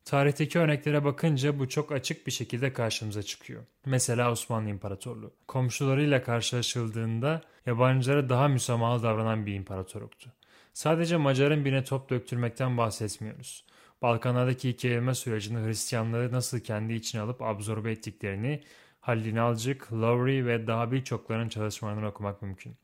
[0.04, 3.62] Tarihteki örneklere bakınca bu çok açık bir şekilde karşımıza çıkıyor.
[3.86, 5.32] Mesela Osmanlı İmparatorluğu.
[5.48, 10.37] Komşularıyla karşılaşıldığında yabancılara daha müsamahalı davranan bir imparatorluktu.
[10.78, 13.64] Sadece Macar'ın birine top döktürmekten bahsetmiyoruz.
[14.02, 18.62] Balkanlardaki iki yayılma sürecinde Hristiyanları nasıl kendi içine alıp absorbe ettiklerini
[19.00, 22.76] Halil İnalcık, Lowry ve daha birçoklarının çalışmalarını okumak mümkün.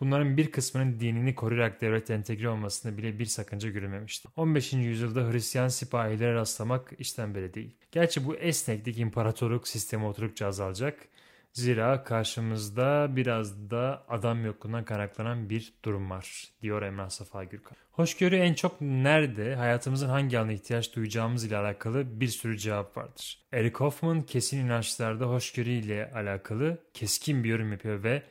[0.00, 4.28] Bunların bir kısmının dinini koruyarak devlete entegre olmasında bile bir sakınca görülmemişti.
[4.36, 4.72] 15.
[4.72, 7.76] yüzyılda Hristiyan sipahilere rastlamak işten beri değil.
[7.92, 11.08] Gerçi bu esneklik imparatorluk sistemi oturukça azalacak.
[11.52, 17.76] Zira karşımızda biraz da adam yokluğundan kaynaklanan bir durum var, diyor Emrah Safa Gürkan.
[17.92, 23.38] Hoşgörü en çok nerede, hayatımızın hangi alana ihtiyaç duyacağımız ile alakalı bir sürü cevap vardır.
[23.52, 28.22] Eric Hoffman kesin inançlarda hoşgörü ile alakalı keskin bir yorum yapıyor ve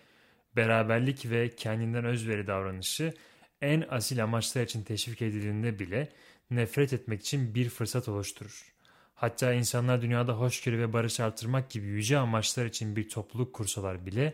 [0.56, 3.14] beraberlik ve kendinden özveri davranışı
[3.62, 6.10] en asil amaçlar için teşvik edildiğinde bile
[6.52, 8.77] nefret etmek için bir fırsat oluşturur.
[9.18, 14.34] Hatta insanlar dünyada hoşgörü ve barış artırmak gibi yüce amaçlar için bir topluluk kursalar bile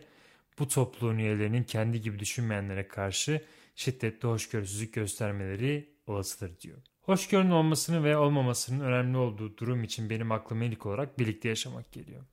[0.58, 3.44] bu topluluğun üyelerinin kendi gibi düşünmeyenlere karşı
[3.76, 6.78] şiddetli hoşgörüsüzlük göstermeleri olasıdır diyor.
[7.02, 12.24] Hoşgörünün olmasının ve olmamasının önemli olduğu durum için benim aklıma ilk olarak birlikte yaşamak geliyor.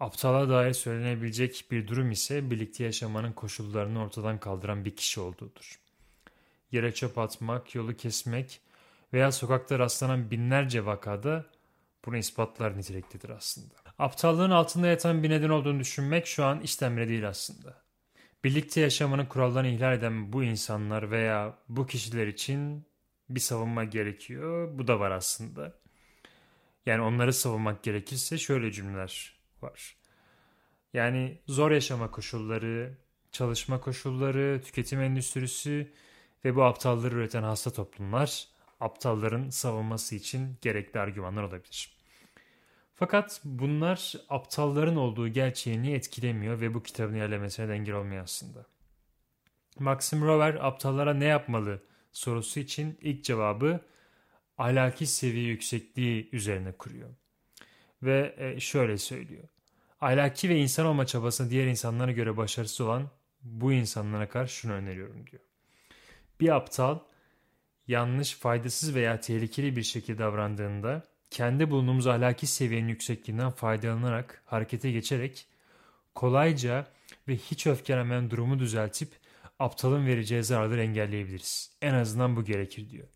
[0.00, 5.80] Aptala dair söylenebilecek bir durum ise birlikte yaşamanın koşullarını ortadan kaldıran bir kişi olduğudur.
[6.72, 8.60] Yere çöp atmak, yolu kesmek
[9.12, 11.46] veya sokakta rastlanan binlerce vakada
[12.04, 13.74] bunu ispatlar niteliktedir aslında.
[13.98, 17.82] Aptallığın altında yatan bir neden olduğunu düşünmek şu an işten bile değil aslında.
[18.44, 22.86] Birlikte yaşamanın kurallarını ihlal eden bu insanlar veya bu kişiler için
[23.28, 24.78] bir savunma gerekiyor.
[24.78, 25.74] Bu da var aslında.
[26.86, 29.96] Yani onları savunmak gerekirse şöyle cümleler var.
[30.94, 32.98] Yani zor yaşama koşulları,
[33.32, 35.92] çalışma koşulları, tüketim endüstrisi
[36.44, 38.48] ve bu aptalları üreten hasta toplumlar
[38.80, 41.98] aptalların savunması için gerekli argümanlar olabilir.
[42.94, 48.66] Fakat bunlar aptalların olduğu gerçeğini etkilemiyor ve bu kitabın ilerlemesine de olmuyor aslında.
[49.78, 53.80] Maxim Rover aptallara ne yapmalı sorusu için ilk cevabı
[54.58, 57.08] ahlaki seviye yüksekliği üzerine kuruyor.
[58.02, 59.44] Ve e, şöyle söylüyor.
[60.00, 63.10] Ahlaki ve insan olma çabasında diğer insanlara göre başarısız olan
[63.42, 65.42] bu insanlara karşı şunu öneriyorum diyor.
[66.40, 66.98] Bir aptal
[67.88, 75.46] yanlış, faydasız veya tehlikeli bir şekilde davrandığında kendi bulunduğumuz ahlaki seviyenin yüksekliğinden faydalanarak harekete geçerek
[76.14, 76.86] kolayca
[77.28, 79.08] ve hiç öfkelenmeyen durumu düzeltip
[79.58, 81.72] aptalın vereceği zararları engelleyebiliriz.
[81.82, 83.08] En azından bu gerekir diyor.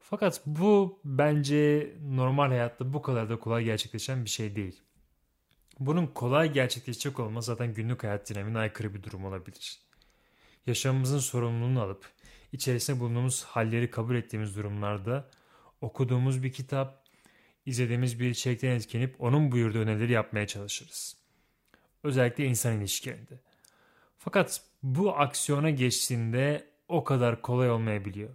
[0.00, 4.82] Fakat bu bence normal hayatta bu kadar da kolay gerçekleşen bir şey değil.
[5.78, 9.80] Bunun kolay gerçekleşecek olması zaten günlük hayat dinamine aykırı bir durum olabilir.
[10.66, 12.06] Yaşamımızın sorumluluğunu alıp
[12.52, 15.30] içerisinde bulunduğumuz halleri kabul ettiğimiz durumlarda
[15.80, 17.04] okuduğumuz bir kitap,
[17.66, 21.16] izlediğimiz bir içerikten etkilenip onun buyurduğu önerileri yapmaya çalışırız.
[22.02, 23.40] Özellikle insan ilişkilerinde.
[24.18, 28.30] Fakat bu aksiyona geçtiğinde o kadar kolay olmayabiliyor.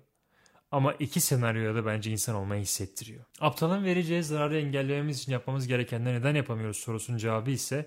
[0.72, 3.26] Ama iki senaryoda da bence insan olmayı hissettiriyor.
[3.40, 7.86] Aptalın vereceği zararı engellememiz için yapmamız gerekenleri neden yapamıyoruz sorusunun cevabı ise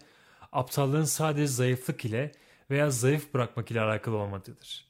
[0.52, 2.32] aptallığın sadece zayıflık ile
[2.70, 4.86] veya zayıf bırakmak ile alakalı olmadığıdır.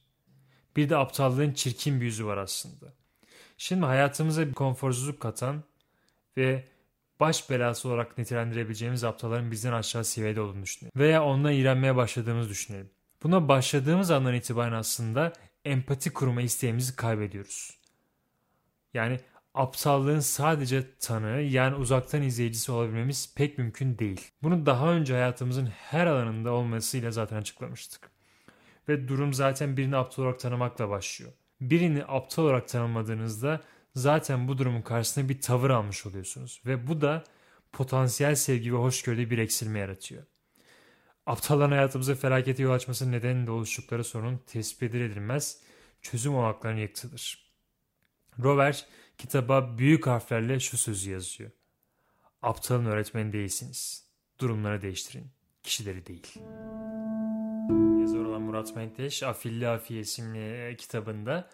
[0.76, 2.92] Bir de aptallığın çirkin bir yüzü var aslında.
[3.58, 5.64] Şimdi hayatımıza bir konforsuzluk katan
[6.36, 6.64] ve
[7.20, 10.92] baş belası olarak nitelendirebileceğimiz aptalların bizden aşağı seviyede olduğunu düşünelim.
[10.96, 12.90] Veya onunla iğrenmeye başladığımızı düşünelim.
[13.22, 15.32] Buna başladığımız andan itibaren aslında
[15.64, 17.78] empati kurma isteğimizi kaybediyoruz.
[18.94, 19.20] Yani
[19.54, 24.30] aptallığın sadece tanığı yani uzaktan izleyicisi olabilmemiz pek mümkün değil.
[24.42, 28.15] Bunu daha önce hayatımızın her alanında olmasıyla zaten açıklamıştık.
[28.88, 31.32] Ve durum zaten birini aptal olarak tanımakla başlıyor.
[31.60, 33.60] Birini aptal olarak tanımadığınızda
[33.94, 36.62] zaten bu durumun karşısında bir tavır almış oluyorsunuz.
[36.66, 37.24] Ve bu da
[37.72, 40.22] potansiyel sevgi ve hoşgörüde bir eksilme yaratıyor.
[41.26, 45.60] Aptalların hayatımıza felakete yol açması nedeniyle oluştukları sorun tespit edilmez
[46.02, 47.52] çözüm olanaklarının yıktıdır.
[48.42, 48.86] Rover
[49.18, 51.50] kitaba büyük harflerle şu sözü yazıyor.
[52.42, 54.06] Aptalın öğretmeni değilsiniz.
[54.40, 55.26] Durumları değiştirin.
[55.62, 56.34] Kişileri değil.
[58.56, 61.50] Murat Menteş Afilli Afiye isimli kitabında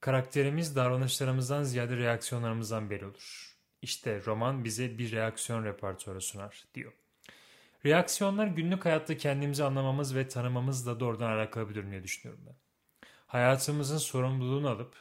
[0.00, 3.56] karakterimiz davranışlarımızdan ziyade reaksiyonlarımızdan belli olur.
[3.82, 6.92] İşte roman bize bir reaksiyon repertuarı sunar diyor.
[7.86, 12.56] Reaksiyonlar günlük hayatta kendimizi anlamamız ve tanımamızla doğrudan alakalı bir durum diye düşünüyorum ben.
[13.26, 14.94] Hayatımızın sorumluluğunu alıp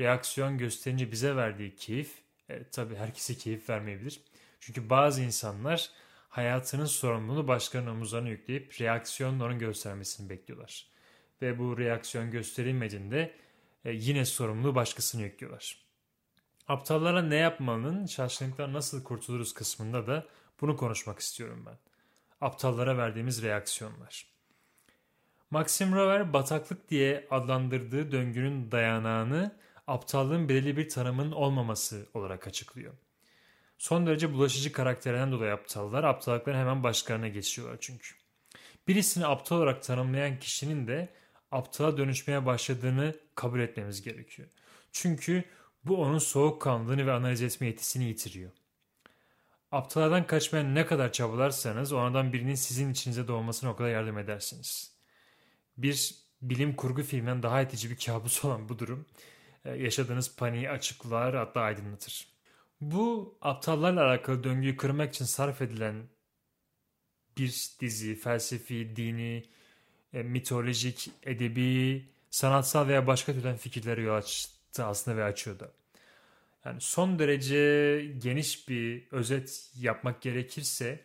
[0.00, 2.14] reaksiyon gösterince bize verdiği keyif,
[2.48, 4.20] e, tabii herkese keyif vermeyebilir.
[4.60, 5.90] Çünkü bazı insanlar
[6.36, 10.86] hayatının sorumluluğunu başkalarının omuzlarına yükleyip reaksiyonla onun göstermesini bekliyorlar.
[11.42, 13.34] Ve bu reaksiyon gösterilmediğinde
[13.84, 15.78] e, yine sorumluluğu başkasına yüklüyorlar.
[16.68, 20.26] Aptallara ne yapmanın şaşkınlıktan nasıl kurtuluruz kısmında da
[20.60, 21.78] bunu konuşmak istiyorum ben.
[22.40, 24.26] Aptallara verdiğimiz reaksiyonlar.
[25.50, 32.92] Maxim Rover bataklık diye adlandırdığı döngünün dayanağını aptallığın belirli bir tanımın olmaması olarak açıklıyor.
[33.78, 38.14] Son derece bulaşıcı karakterinden dolayı aptallar aptallıkların hemen başkalarına geçiyorlar çünkü.
[38.88, 41.08] Birisini aptal olarak tanımlayan kişinin de
[41.50, 44.48] aptala dönüşmeye başladığını kabul etmemiz gerekiyor.
[44.92, 45.44] Çünkü
[45.84, 48.50] bu onun soğukkanlılığını ve analiz etme yetisini yitiriyor.
[49.72, 54.96] Aptallardan kaçmaya ne kadar çabalarsanız onlardan birinin sizin içinize doğmasına o kadar yardım edersiniz.
[55.76, 59.06] Bir bilim kurgu filminden daha itici bir kabus olan bu durum
[59.64, 62.35] e, yaşadığınız paniği açıklar hatta aydınlatır.
[62.80, 66.08] Bu aptallarla alakalı döngüyü kırmak için sarf edilen
[67.38, 69.44] bir dizi, felsefi, dini,
[70.12, 75.72] e, mitolojik, edebi, sanatsal veya başka türden fikirlere yol açtı aslında ve açıyordu.
[76.64, 77.56] Yani son derece
[78.18, 81.00] geniş bir özet yapmak gerekirse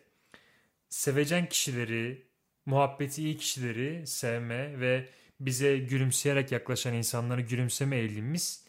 [0.88, 2.26] sevecen kişileri,
[2.66, 5.08] muhabbeti iyi kişileri sevme ve
[5.40, 8.64] bize gülümseyerek yaklaşan insanları gülümseme eğilimimiz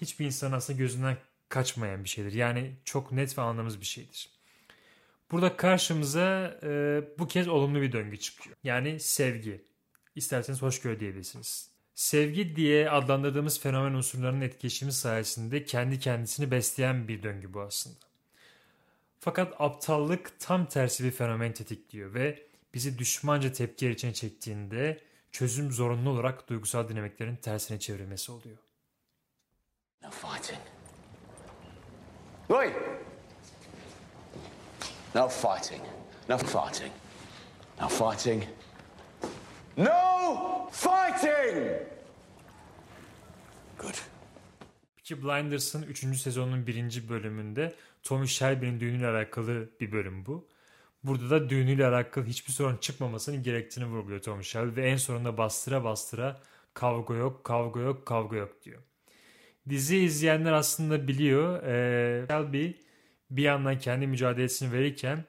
[0.00, 1.16] hiçbir insan aslında gözünden
[1.52, 2.32] kaçmayan bir şeydir.
[2.32, 4.30] Yani çok net ve anlamız bir şeydir.
[5.30, 8.56] Burada karşımıza e, bu kez olumlu bir döngü çıkıyor.
[8.64, 9.64] Yani sevgi.
[10.14, 11.70] İsterseniz hoşgörü diyebilirsiniz.
[11.94, 18.06] Sevgi diye adlandırdığımız fenomen unsurlarının etkileşimi sayesinde kendi kendisini besleyen bir döngü bu aslında.
[19.20, 25.00] Fakat aptallık tam tersi bir fenomen tetikliyor ve bizi düşmanca tepkiler içine çektiğinde
[25.32, 28.58] çözüm zorunlu olarak duygusal dinamiklerin tersine çevrilmesi oluyor.
[30.02, 30.71] No fighting.
[32.48, 32.72] Oi!
[35.14, 35.82] No fighting.
[36.28, 36.92] No fighting.
[37.80, 38.44] No fighting.
[39.76, 41.82] No fighting!
[43.78, 43.94] Good.
[44.96, 46.20] Peaky Blinders'ın 3.
[46.20, 47.08] sezonunun 1.
[47.08, 50.48] bölümünde Tommy Shelby'nin düğünüyle alakalı bir bölüm bu.
[51.04, 55.84] Burada da düğünüyle alakalı hiçbir sorun çıkmamasının gerektiğini vurguluyor Tommy Shelby ve en sonunda bastıra
[55.84, 56.40] bastıra
[56.74, 58.82] kavga yok, kavga yok, kavga yok diyor.
[59.68, 61.62] Dizi izleyenler aslında biliyor.
[61.62, 62.70] Ee, Shelby
[63.30, 65.24] bir yandan kendi mücadelesini verirken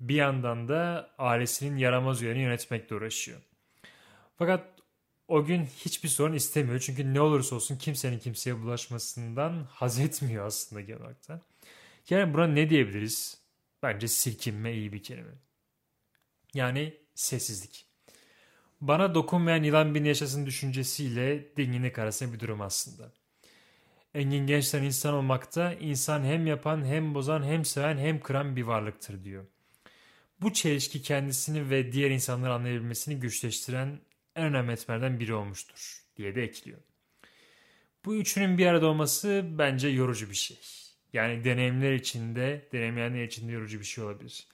[0.00, 3.38] bir yandan da ailesinin yaramaz üyeni yönetmekle uğraşıyor.
[4.38, 4.64] Fakat
[5.28, 6.80] o gün hiçbir sorun istemiyor.
[6.80, 11.16] Çünkü ne olursa olsun kimsenin kimseye bulaşmasından haz etmiyor aslında genel olarak.
[12.10, 13.42] Yani buna ne diyebiliriz?
[13.82, 15.32] Bence silkinme iyi bir kelime.
[16.54, 17.86] Yani sessizlik.
[18.80, 23.12] Bana dokunmayan yılan bin yaşasın düşüncesiyle dinginlik arasında bir durum aslında.
[24.14, 29.24] Engin Gençler insan olmakta insan hem yapan hem bozan hem seven hem kıran bir varlıktır
[29.24, 29.44] diyor.
[30.40, 34.00] Bu çelişki kendisini ve diğer insanları anlayabilmesini güçleştiren
[34.36, 36.78] en önemli etmenlerden biri olmuştur diye de ekliyor.
[38.04, 40.58] Bu üçünün bir arada olması bence yorucu bir şey.
[41.12, 44.46] Yani deneyimler içinde, deneyimleyenler içinde yorucu bir şey olabilir.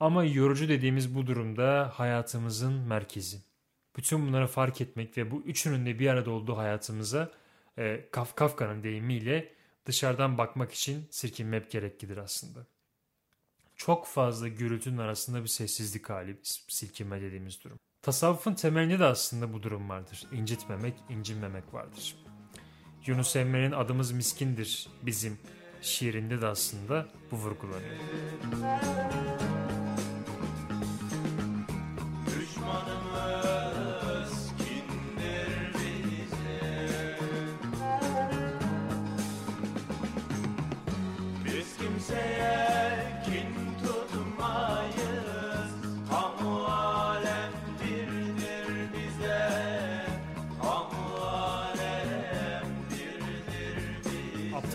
[0.00, 3.38] Ama yorucu dediğimiz bu durumda hayatımızın merkezi.
[3.96, 7.32] Bütün bunları fark etmek ve bu üçünün de bir arada olduğu hayatımıza
[7.78, 9.52] e, Kaf Kafka'nın deyimiyle
[9.86, 12.66] dışarıdan bakmak için sirkinmek gereklidir aslında.
[13.76, 16.36] Çok fazla gürültünün arasında bir sessizlik hali
[16.68, 17.78] silkinme dediğimiz durum.
[18.02, 20.26] Tasavvufun temelinde de aslında bu durum vardır.
[20.32, 22.16] İncitmemek, incinmemek vardır.
[23.06, 25.38] Yunus Emre'nin adımız miskindir bizim
[25.82, 27.96] şiirinde de aslında bu vurgulanıyor.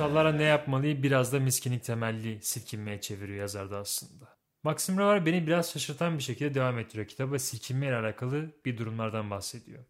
[0.02, 4.38] Bize Aptallara ne yapmalıyı biraz da miskinlik temelli silkinmeye çeviriyor yazar da aslında.
[4.64, 9.30] Maxim Rover beni biraz şaşırtan bir şekilde devam ettiriyor kitaba silkinme ile alakalı bir durumlardan
[9.30, 9.84] bahsediyor.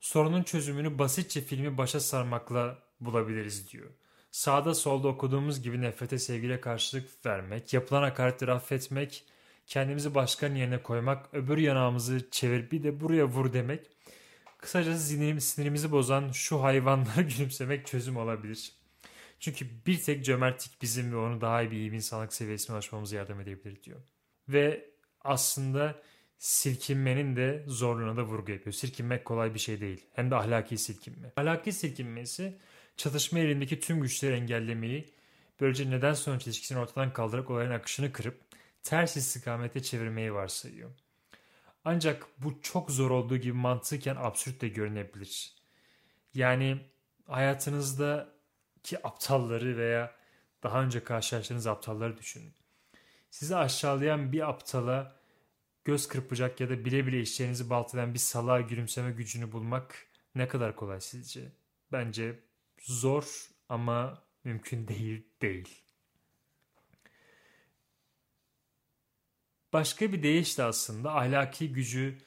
[0.00, 3.90] Sorunun çözümünü basitçe filmi başa sarmakla bulabiliriz diyor.
[4.30, 9.24] Sağda solda okuduğumuz gibi nefrete sevgiyle karşılık vermek, yapılan hakaretleri affetmek,
[9.66, 13.86] kendimizi başkanın yerine koymak, öbür yanağımızı çevir bir de buraya vur demek.
[14.58, 18.77] Kısacası sinirimiz, sinirimizi bozan şu hayvanlara gülümsemek çözüm olabilir.
[19.40, 23.82] Çünkü bir tek cömertlik bizim ve onu daha iyi bir insanlık seviyesine ulaşmamıza yardım edebilir
[23.82, 24.00] diyor.
[24.48, 26.02] Ve aslında
[26.38, 28.74] silkinmenin de zorluğuna da vurgu yapıyor.
[28.74, 30.06] Silkinmek kolay bir şey değil.
[30.12, 31.32] Hem de ahlaki silkinme.
[31.36, 32.24] Ahlaki silkinme
[32.96, 35.14] çatışma yerindeki tüm güçleri engellemeyi,
[35.60, 38.40] böylece neden sonuç ilişkisini ortadan kaldırarak olayın akışını kırıp
[38.82, 40.90] ters istikamete çevirmeyi varsayıyor.
[41.84, 45.54] Ancak bu çok zor olduğu gibi mantıken absürt de görünebilir.
[46.34, 46.78] Yani
[47.26, 48.37] hayatınızda
[48.88, 50.14] ki aptalları veya
[50.62, 52.54] daha önce karşılaştığınız aptalları düşünün.
[53.30, 55.16] Sizi aşağılayan bir aptala
[55.84, 60.76] göz kırpacak ya da bile bile işlerinizi baltadan bir salağa gülümseme gücünü bulmak ne kadar
[60.76, 61.52] kolay sizce?
[61.92, 62.40] Bence
[62.80, 65.82] zor ama mümkün değil değil.
[69.72, 72.18] Başka bir deyişle aslında ahlaki gücü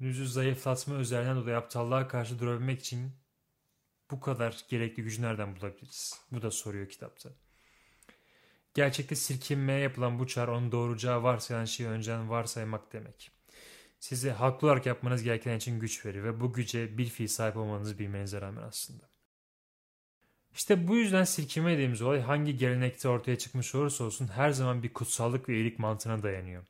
[0.00, 3.12] nüzü zayıflatma özelliğinden dolayı aptallığa karşı durabilmek için
[4.10, 6.20] bu kadar gerekli gücü nereden bulabiliriz?
[6.32, 7.30] Bu da soruyor kitapta.
[8.74, 13.30] Gerçekte silkinmeye yapılan bu çağrı onun doğuracağı varsayan şeyi önceden varsaymak demek.
[14.00, 17.98] Size haklı olarak yapmanız gereken için güç verir ve bu güce bir fiil sahip olmanızı
[17.98, 19.08] bilmenize rağmen aslında.
[20.52, 24.92] İşte bu yüzden silkinme dediğimiz olay hangi gelenekte ortaya çıkmış olursa olsun her zaman bir
[24.92, 26.64] kutsallık ve iyilik mantığına dayanıyor.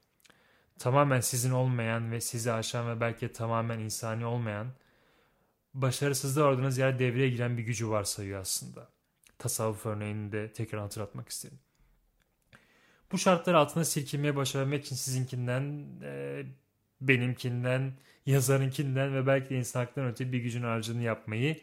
[0.79, 4.67] Tamamen sizin olmayan ve sizi aşan ve belki tamamen insani olmayan
[5.83, 8.89] başarısızlığı aradığınız yer devreye giren bir gücü varsayıyor aslında.
[9.39, 11.59] Tasavvuf örneğini de tekrar hatırlatmak isterim.
[13.13, 16.43] Bu şartlar altında silkinmeye başarabilmek için sizinkinden, e,
[17.01, 17.93] benimkinden,
[18.27, 21.61] yazarınkinden ve belki de insan haklarından öte bir gücün harcını yapmayı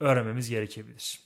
[0.00, 1.20] öğrenmemiz gerekebilir.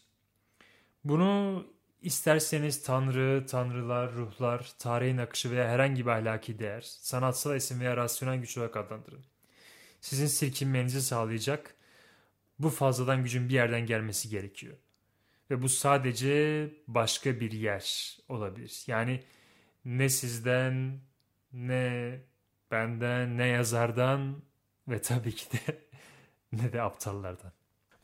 [1.04, 1.66] Bunu
[2.02, 8.40] isterseniz tanrı, tanrılar, ruhlar, tarihin akışı veya herhangi bir ahlaki değer, sanatsal isim veya rasyonel
[8.40, 9.24] güç olarak adlandırın.
[10.00, 11.74] Sizin silkinmenizi sağlayacak
[12.60, 14.76] bu fazladan gücün bir yerden gelmesi gerekiyor.
[15.50, 18.84] Ve bu sadece başka bir yer olabilir.
[18.86, 19.22] Yani
[19.84, 21.00] ne sizden,
[21.52, 22.20] ne
[22.70, 24.42] benden, ne yazardan
[24.88, 25.78] ve tabii ki de
[26.52, 27.52] ne de aptallardan.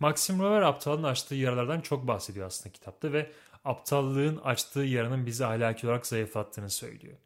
[0.00, 3.30] Maxim Rover aptalın açtığı yaralardan çok bahsediyor aslında kitapta ve
[3.64, 7.16] aptallığın açtığı yaranın bizi ahlaki olarak zayıflattığını söylüyor.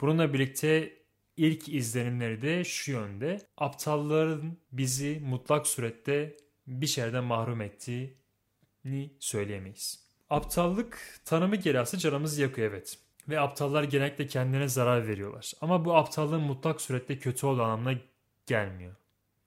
[0.00, 0.92] Bununla birlikte
[1.36, 3.40] ilk izlenimleri de şu yönde.
[3.56, 10.06] Aptalların bizi mutlak surette bir şeyden mahrum ettiğini söyleyemeyiz.
[10.30, 12.98] Aptallık tanımı gereği canımızı yakıyor evet.
[13.28, 15.52] Ve aptallar genellikle kendilerine zarar veriyorlar.
[15.60, 17.98] Ama bu aptallığın mutlak surette kötü olduğu anlamına
[18.46, 18.94] gelmiyor.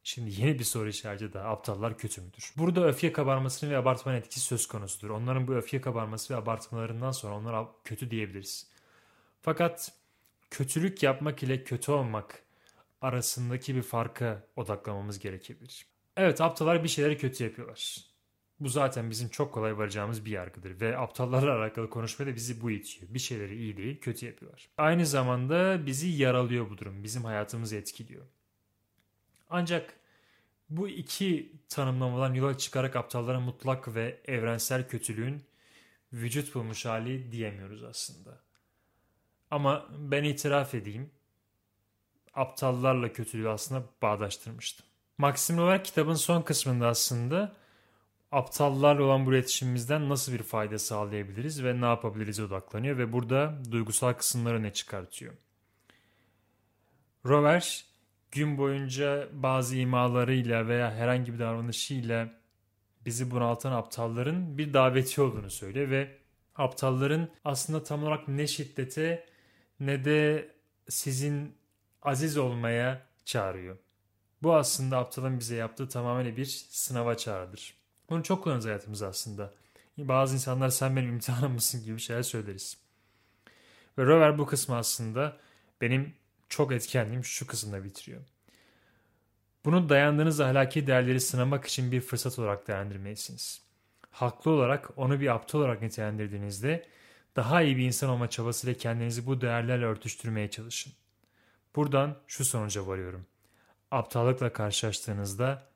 [0.03, 1.49] Şimdi yeni bir soru işareti daha.
[1.49, 2.53] Aptallar kötü müdür?
[2.57, 5.09] Burada öfke kabarmasının ve abartmanın etkisi söz konusudur.
[5.09, 8.67] Onların bu öfke kabarması ve abartmalarından sonra onlara kötü diyebiliriz.
[9.41, 9.91] Fakat
[10.51, 12.43] kötülük yapmak ile kötü olmak
[13.01, 15.85] arasındaki bir farka odaklamamız gerekebilir.
[16.19, 17.97] Evet aptallar bir şeyleri kötü yapıyorlar.
[18.59, 23.13] Bu zaten bizim çok kolay varacağımız bir yargıdır ve aptallarla alakalı konuşmada bizi bu itiyor.
[23.13, 24.69] Bir şeyleri iyi değil kötü yapıyorlar.
[24.77, 27.03] Aynı zamanda bizi yaralıyor bu durum.
[27.03, 28.25] Bizim hayatımızı etkiliyor.
[29.49, 29.93] Ancak
[30.69, 35.43] bu iki tanımlamadan yola çıkarak aptallara mutlak ve evrensel kötülüğün
[36.13, 38.41] vücut bulmuş hali diyemiyoruz aslında.
[39.51, 41.11] Ama ben itiraf edeyim,
[42.33, 44.88] aptallarla kötülüğü aslında bağdaştırmıştım.
[45.19, 47.55] Maxim Lover kitabın son kısmında aslında
[48.31, 54.13] aptallarla olan bu iletişimimizden nasıl bir fayda sağlayabiliriz ve ne yapabiliriz odaklanıyor ve burada duygusal
[54.13, 55.33] kısımları ne çıkartıyor.
[57.25, 57.85] Rover
[58.31, 62.29] gün boyunca bazı imalarıyla veya herhangi bir davranışıyla
[63.05, 66.17] bizi bunaltan aptalların bir daveti olduğunu söylüyor ve
[66.55, 69.25] aptalların aslında tam olarak ne şiddete
[69.79, 70.49] ne de
[70.89, 71.55] sizin
[72.01, 73.77] aziz olmaya çağırıyor.
[74.43, 77.73] Bu aslında aptalın bize yaptığı tamamen bir sınava çağrıdır.
[78.09, 79.53] Bunu çok kullanırız hayatımızda aslında.
[79.97, 82.77] Bazı insanlar sen benim imtihanım mısın gibi şeyler söyleriz.
[83.97, 85.37] Ve Rover bu kısmı aslında
[85.81, 86.13] benim
[86.49, 88.21] çok etkenliğim şu kısımda bitiriyor.
[89.65, 93.61] Bunu dayandığınız ahlaki değerleri sınamak için bir fırsat olarak değerlendirmelisiniz.
[94.11, 96.87] Haklı olarak onu bir aptal olarak nitelendirdiğinizde
[97.35, 100.93] daha iyi bir insan olma çabasıyla kendinizi bu değerlerle örtüştürmeye çalışın.
[101.75, 103.25] Buradan şu sonuca varıyorum.
[103.91, 105.69] Aptallıkla karşılaştığınızda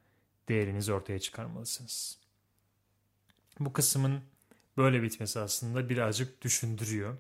[0.50, 2.18] değerinizi ortaya çıkarmalısınız.
[3.60, 4.22] Bu kısmın
[4.78, 7.18] böyle bitmesi aslında birazcık düşündürüyor.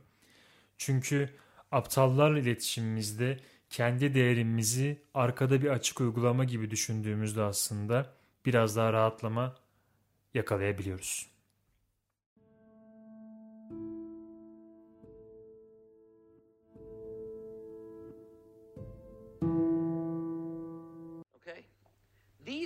[0.77, 1.29] Çünkü
[1.71, 3.39] aptallarla iletişimimizde
[3.69, 8.13] kendi değerimizi arkada bir açık uygulama gibi düşündüğümüzde aslında
[8.45, 9.55] biraz daha rahatlama
[10.33, 11.32] yakalayabiliyoruz.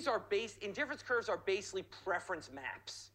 [0.08, 3.10] These are based, indifference curves are basically preference maps.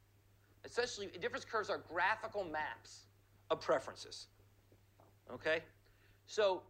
[0.65, 3.07] Essentially, indifference curves are graphical maps
[3.51, 4.27] of preferences.
[5.35, 5.63] Okay?
[6.27, 6.63] So,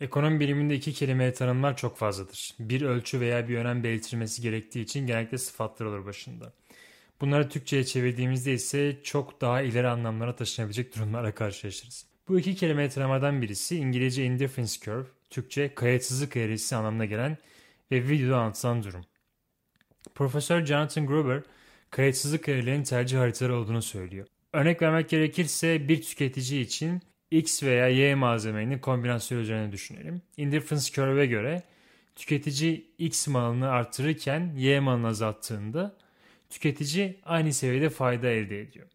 [0.00, 2.54] Ekonomi biliminde iki kelimeye tanımlar çok fazladır.
[2.58, 6.52] Bir ölçü veya bir önem belirtilmesi gerektiği için genellikle sıfatlar olur başında.
[7.20, 12.06] Bunları Türkçe'ye çevirdiğimizde ise çok daha ileri anlamlara taşınabilecek durumlarla karşılaşırız.
[12.28, 17.38] Bu iki kelimeye tanımadan birisi İngilizce indifference curve, Türkçe kayıtsızlık eğrisi anlamına gelen
[17.90, 19.04] ve videoda anlatılan durum.
[20.14, 21.42] Profesör Jonathan Gruber,
[21.90, 24.26] kayıtsızlık eğrilerinin tercih haritaları olduğunu söylüyor.
[24.52, 30.22] Örnek vermek gerekirse bir tüketici için X veya Y malzemenin kombinasyonu üzerine düşünelim.
[30.36, 31.62] Indifference curve'e göre
[32.16, 35.96] tüketici X malını artırırken Y malını azalttığında
[36.50, 38.86] tüketici aynı seviyede fayda elde ediyor.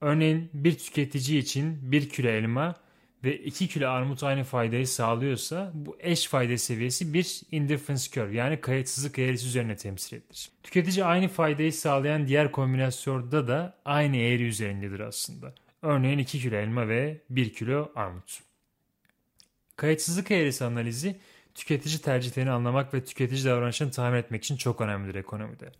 [0.00, 2.74] Örneğin bir tüketici için 1 kilo elma
[3.24, 8.60] ve 2 kilo armut aynı faydayı sağlıyorsa bu eş fayda seviyesi bir indifference curve yani
[8.60, 10.50] kayıtsızlık eğrisi üzerine temsil edilir.
[10.62, 15.54] Tüketici aynı faydayı sağlayan diğer kombinasyonda da aynı eğri üzerindedir aslında.
[15.82, 18.40] Örneğin 2 kilo elma ve 1 kilo armut.
[19.76, 21.16] Kayıtsızlık eğrisi analizi
[21.54, 25.72] tüketici tercihlerini anlamak ve tüketici davranışını tahmin etmek için çok önemlidir ekonomide.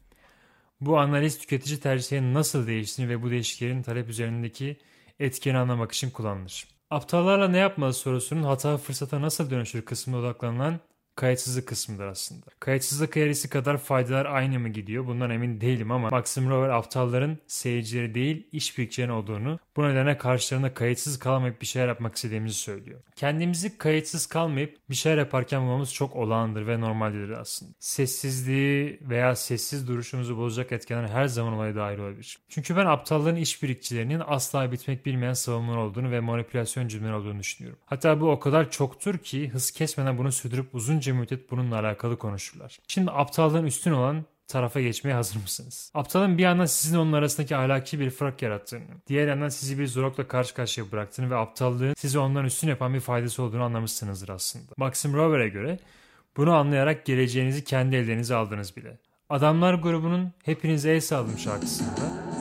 [0.80, 4.76] Bu analiz tüketici tercihlerinin nasıl değiştiğini ve bu değişikliklerin talep üzerindeki
[5.20, 6.74] etkini anlamak için kullanılır.
[6.91, 10.80] Aptallarla ne yapmalı sorusunun hata fırsata nasıl dönüşür kısmına odaklanılan
[11.16, 12.46] kayıtsızlık kısmıdır aslında.
[12.60, 18.14] Kayıtsızlık eğrisi kadar faydalar aynı mı gidiyor bundan emin değilim ama Maxim Rover aptalların seyircileri
[18.14, 23.00] değil işbirlikçilerin olduğunu bu nedenle karşılarında kayıtsız kalmayıp bir şeyler yapmak istediğimizi söylüyor.
[23.16, 27.72] Kendimizi kayıtsız kalmayıp bir şeyler yaparken bulmamız çok olağandır ve normaldir aslında.
[27.78, 32.38] Sessizliği veya sessiz duruşumuzu bozacak etkenler her zaman olaya dahil olabilir.
[32.48, 37.78] Çünkü ben aptalların işbirlikçilerinin asla bitmek bilmeyen savunmalar olduğunu ve manipülasyon cümleleri olduğunu düşünüyorum.
[37.86, 40.74] Hatta bu o kadar çoktur ki hız kesmeden bunu sürdürüp
[41.05, 42.78] uzunca müddet bununla alakalı konuşurlar.
[42.88, 45.90] Şimdi aptallığın üstün olan tarafa geçmeye hazır mısınız?
[45.94, 50.28] Aptalın bir yandan sizin onun arasındaki ahlaki bir fark yarattığını, diğer yandan sizi bir zorlukla
[50.28, 54.72] karşı karşıya bıraktığını ve aptallığın sizi ondan üstün yapan bir faydası olduğunu anlamışsınızdır aslında.
[54.76, 55.78] Maxim Rover'e göre
[56.36, 58.98] bunu anlayarak geleceğinizi kendi ellerinize aldınız bile.
[59.30, 62.34] Adamlar grubunun Hepinize El Saldım şarkısında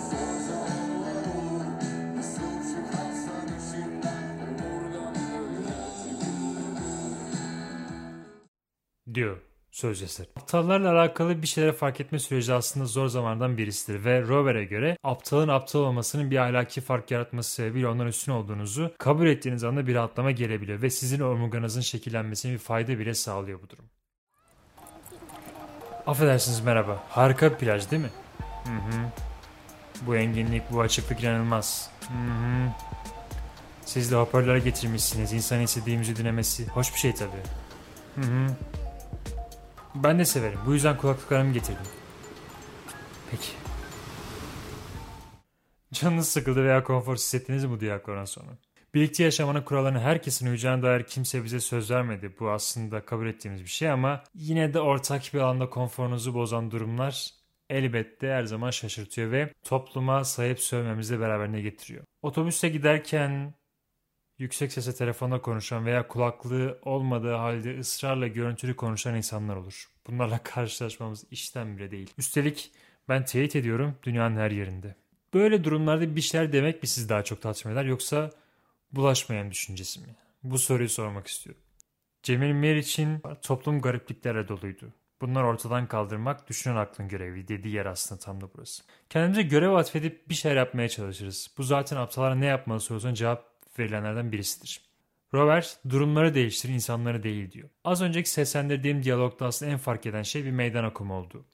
[9.16, 9.38] diyor
[9.72, 10.28] söz eseri.
[10.36, 15.48] Aptallarla alakalı bir şeylere fark etme süreci aslında zor zamandan birisidir ve Rover'e göre aptalın
[15.48, 20.32] aptal olmasının bir ahlaki fark yaratması sebebiyle ondan üstün olduğunuzu kabul ettiğiniz anda bir rahatlama
[20.32, 23.86] gelebiliyor ve sizin omurganızın şekillenmesine bir fayda bile sağlıyor bu durum.
[26.08, 27.04] Affedersiniz merhaba.
[27.10, 28.10] Harika bir plaj değil mi?
[28.64, 29.10] Hı hı.
[30.02, 31.90] Bu enginlik, bu açıklık inanılmaz.
[32.00, 32.70] Hı hı.
[33.86, 35.34] Siz de hoparlöre getirmişsiniz.
[35.34, 37.44] İnsan istediğimizi dinlemesi hoş bir şey tabii.
[38.16, 38.48] Hı hı.
[39.96, 40.60] Ben de severim.
[40.66, 41.86] Bu yüzden kulaklıklarımı getirdim.
[43.32, 43.50] Peki.
[45.94, 48.58] Canınız sıkıldı veya konforsuz hissettiniz mi bu diyaloglardan sonra?
[48.94, 52.36] Birlikte yaşamanın kurallarını herkesin uyacağına dair kimse bize söz vermedi.
[52.40, 57.30] Bu aslında kabul ettiğimiz bir şey ama yine de ortak bir alanda konforunuzu bozan durumlar
[57.70, 62.04] elbette her zaman şaşırtıyor ve topluma sahip sövmemizi de beraberine getiriyor.
[62.22, 63.54] Otobüste giderken
[64.38, 69.90] yüksek sesle telefonda konuşan veya kulaklığı olmadığı halde ısrarla görüntülü konuşan insanlar olur.
[70.08, 72.14] Bunlarla karşılaşmamız işten bile değil.
[72.18, 72.72] Üstelik
[73.10, 74.96] ben teyit ediyorum dünyanın her yerinde.
[75.34, 78.32] Böyle durumlarda bir şeyler demek mi sizi daha çok tatmin eder yoksa
[78.92, 80.16] bulaşmayan düşüncesi mi?
[80.44, 81.62] Bu soruyu sormak istiyorum.
[82.24, 84.94] Cemil Meriç'in toplum garipliklerle doluydu.
[85.22, 88.84] Bunları ortadan kaldırmak düşünen aklın görevi dediği yer aslında tam da burası.
[89.10, 91.52] Kendimize görev atfedip bir şeyler yapmaya çalışırız.
[91.58, 94.82] Bu zaten aptallara ne yapmalı sorusuna cevap verilenlerden birisidir.
[95.34, 97.70] Rover durumları değiştir insanları değil diyor.
[97.84, 101.46] Az önceki seslendirdiğim diyalogda aslında en fark eden şey bir meydan okuma oldu.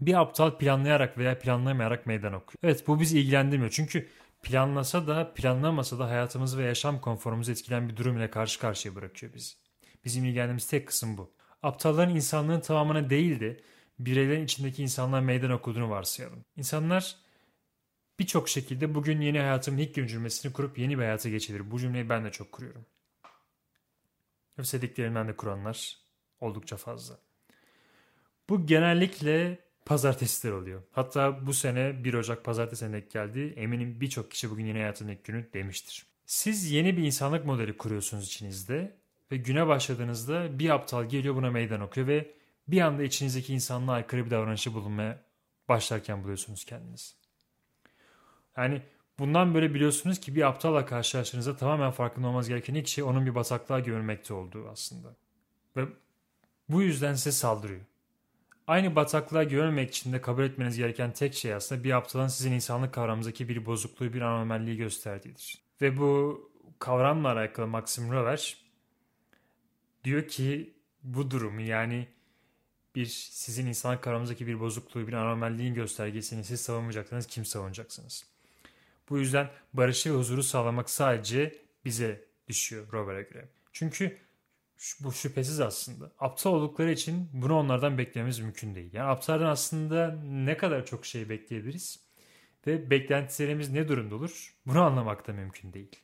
[0.00, 2.58] Bir aptal planlayarak veya planlamayarak meydan okuyor.
[2.62, 3.70] Evet bu bizi ilgilendirmiyor.
[3.70, 4.08] Çünkü
[4.42, 9.34] planlasa da planlamasa da hayatımızı ve yaşam konforumuzu etkileyen bir durum ile karşı karşıya bırakıyor
[9.34, 9.54] bizi.
[10.04, 11.34] Bizim ilgilendiğimiz tek kısım bu.
[11.62, 13.60] Aptalların insanlığın tamamına değil de
[13.98, 16.44] bireylerin içindeki insanlar meydan okuduğunu varsayalım.
[16.56, 17.16] İnsanlar
[18.22, 21.70] birçok şekilde bugün yeni hayatımın ilk gün cümlesini kurup yeni bir hayata geçebilir.
[21.70, 22.86] Bu cümleyi ben de çok kuruyorum.
[24.58, 25.98] Ve sevdiklerimden de kuranlar
[26.40, 27.18] oldukça fazla.
[28.48, 30.82] Bu genellikle pazartesiler oluyor.
[30.92, 33.54] Hatta bu sene 1 Ocak pazartesine denk geldi.
[33.56, 36.06] Eminim birçok kişi bugün yeni hayatının ilk günü demiştir.
[36.26, 38.96] Siz yeni bir insanlık modeli kuruyorsunuz içinizde
[39.32, 42.34] ve güne başladığınızda bir aptal geliyor buna meydan okuyor ve
[42.68, 45.24] bir anda içinizdeki insanlığa aykırı bir davranışı bulunmaya
[45.68, 47.21] başlarken buluyorsunuz kendiniz.
[48.56, 48.82] Yani
[49.18, 53.34] bundan böyle biliyorsunuz ki bir aptalla karşılaştığınızda tamamen farkında olmaz gereken ilk şey onun bir
[53.34, 55.16] bataklığa gömülmekte olduğu aslında.
[55.76, 55.86] Ve
[56.68, 57.80] bu yüzden size saldırıyor.
[58.66, 62.94] Aynı bataklığa gömülmek için de kabul etmeniz gereken tek şey aslında bir aptalın sizin insanlık
[62.94, 65.58] kavramınızdaki bir bozukluğu, bir anormalliği gösterdiğidir.
[65.80, 66.40] Ve bu
[66.78, 68.56] kavramla alakalı Maxim Rover
[70.04, 72.08] diyor ki bu durumu yani
[72.94, 78.31] bir sizin insanlık kavramınızdaki bir bozukluğu, bir anormalliğin göstergesini siz savunmayacaksanız kim savunacaksınız?
[79.12, 83.48] Bu yüzden barışı ve huzuru sağlamak sadece bize düşüyor Robert'e göre.
[83.72, 84.18] Çünkü
[85.00, 86.12] bu şüphesiz aslında.
[86.18, 88.90] Aptal oldukları için bunu onlardan beklememiz mümkün değil.
[88.92, 92.00] Yani aptaldan aslında ne kadar çok şey bekleyebiliriz
[92.66, 95.96] ve beklentilerimiz ne durumda olur bunu anlamak da mümkün değil.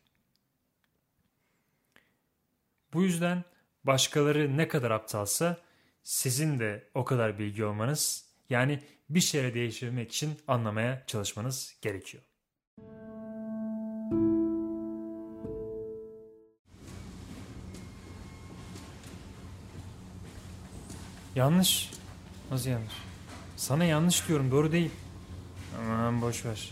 [2.92, 3.44] Bu yüzden
[3.84, 5.56] başkaları ne kadar aptalsa
[6.02, 12.28] sizin de o kadar bilgi olmanız yani bir şeyleri değiştirmek için anlamaya çalışmanız gerekiyor.
[21.39, 21.91] Yanlış.
[22.51, 22.93] Nasıl yanlış?
[23.57, 24.91] Sana yanlış diyorum doğru değil.
[25.78, 26.70] Aman boş ver.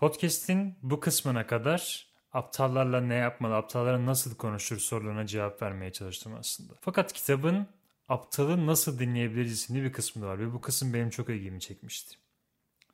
[0.00, 6.72] Podcast'in bu kısmına kadar aptallarla ne yapmalı, aptallara nasıl konuşur sorularına cevap vermeye çalıştım aslında.
[6.80, 7.66] Fakat kitabın
[8.08, 12.16] aptalı nasıl dinleyebiliriz isimli bir kısmı var ve bu kısım benim çok ilgimi çekmişti.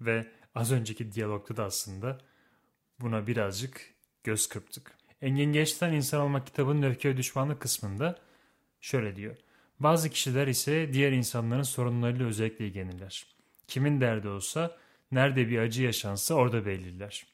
[0.00, 2.18] Ve az önceki diyalogda da aslında
[3.00, 3.94] buna birazcık
[4.24, 4.98] göz kırptık.
[5.22, 8.18] Engin Geçten İnsan Olmak kitabının öfke ve düşmanlık kısmında
[8.80, 9.36] şöyle diyor.
[9.82, 13.26] Bazı kişiler ise diğer insanların sorunlarıyla özellikle ilgilenirler.
[13.68, 14.76] Kimin derdi olsa,
[15.12, 17.26] nerede bir acı yaşansa orada belirler.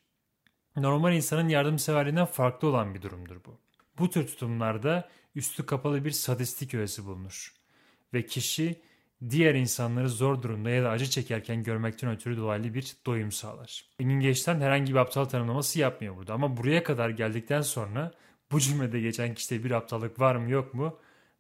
[0.76, 3.59] Normal insanın yardımseverliğinden farklı olan bir durumdur bu.
[3.99, 7.53] Bu tür tutumlarda üstü kapalı bir sadistik öğesi bulunur.
[8.14, 8.80] Ve kişi
[9.30, 13.84] diğer insanları zor durumda ya da acı çekerken görmekten ötürü dolaylı bir doyum sağlar.
[13.99, 18.12] Geçten herhangi bir aptal tanımlaması yapmıyor burada ama buraya kadar geldikten sonra
[18.53, 20.99] bu cümlede geçen kişide bir aptallık var mı yok mu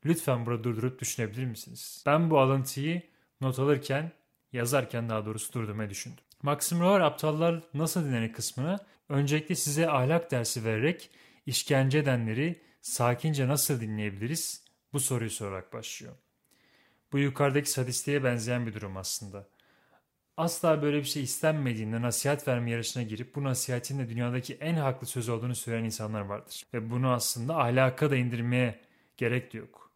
[0.08, 2.02] Lütfen burada durdurup düşünebilir misiniz?
[2.06, 3.02] Ben bu alıntıyı
[3.40, 4.12] not alırken,
[4.52, 6.24] yazarken daha doğrusu durdurmayı düşündüm.
[6.42, 8.78] Maxim Rohr aptallar nasıl dinlenir kısmına
[9.08, 11.10] öncelikle size ahlak dersi vererek
[11.46, 16.14] işkence edenleri sakince nasıl dinleyebiliriz bu soruyu sorarak başlıyor.
[17.12, 19.48] Bu yukarıdaki sadistliğe benzeyen bir durum aslında.
[20.36, 25.06] Asla böyle bir şey istenmediğinde nasihat verme yarışına girip bu nasihatin de dünyadaki en haklı
[25.06, 26.66] söz olduğunu söyleyen insanlar vardır.
[26.74, 28.80] Ve bunu aslında ahlaka da indirmeye
[29.16, 29.87] gerek de yok.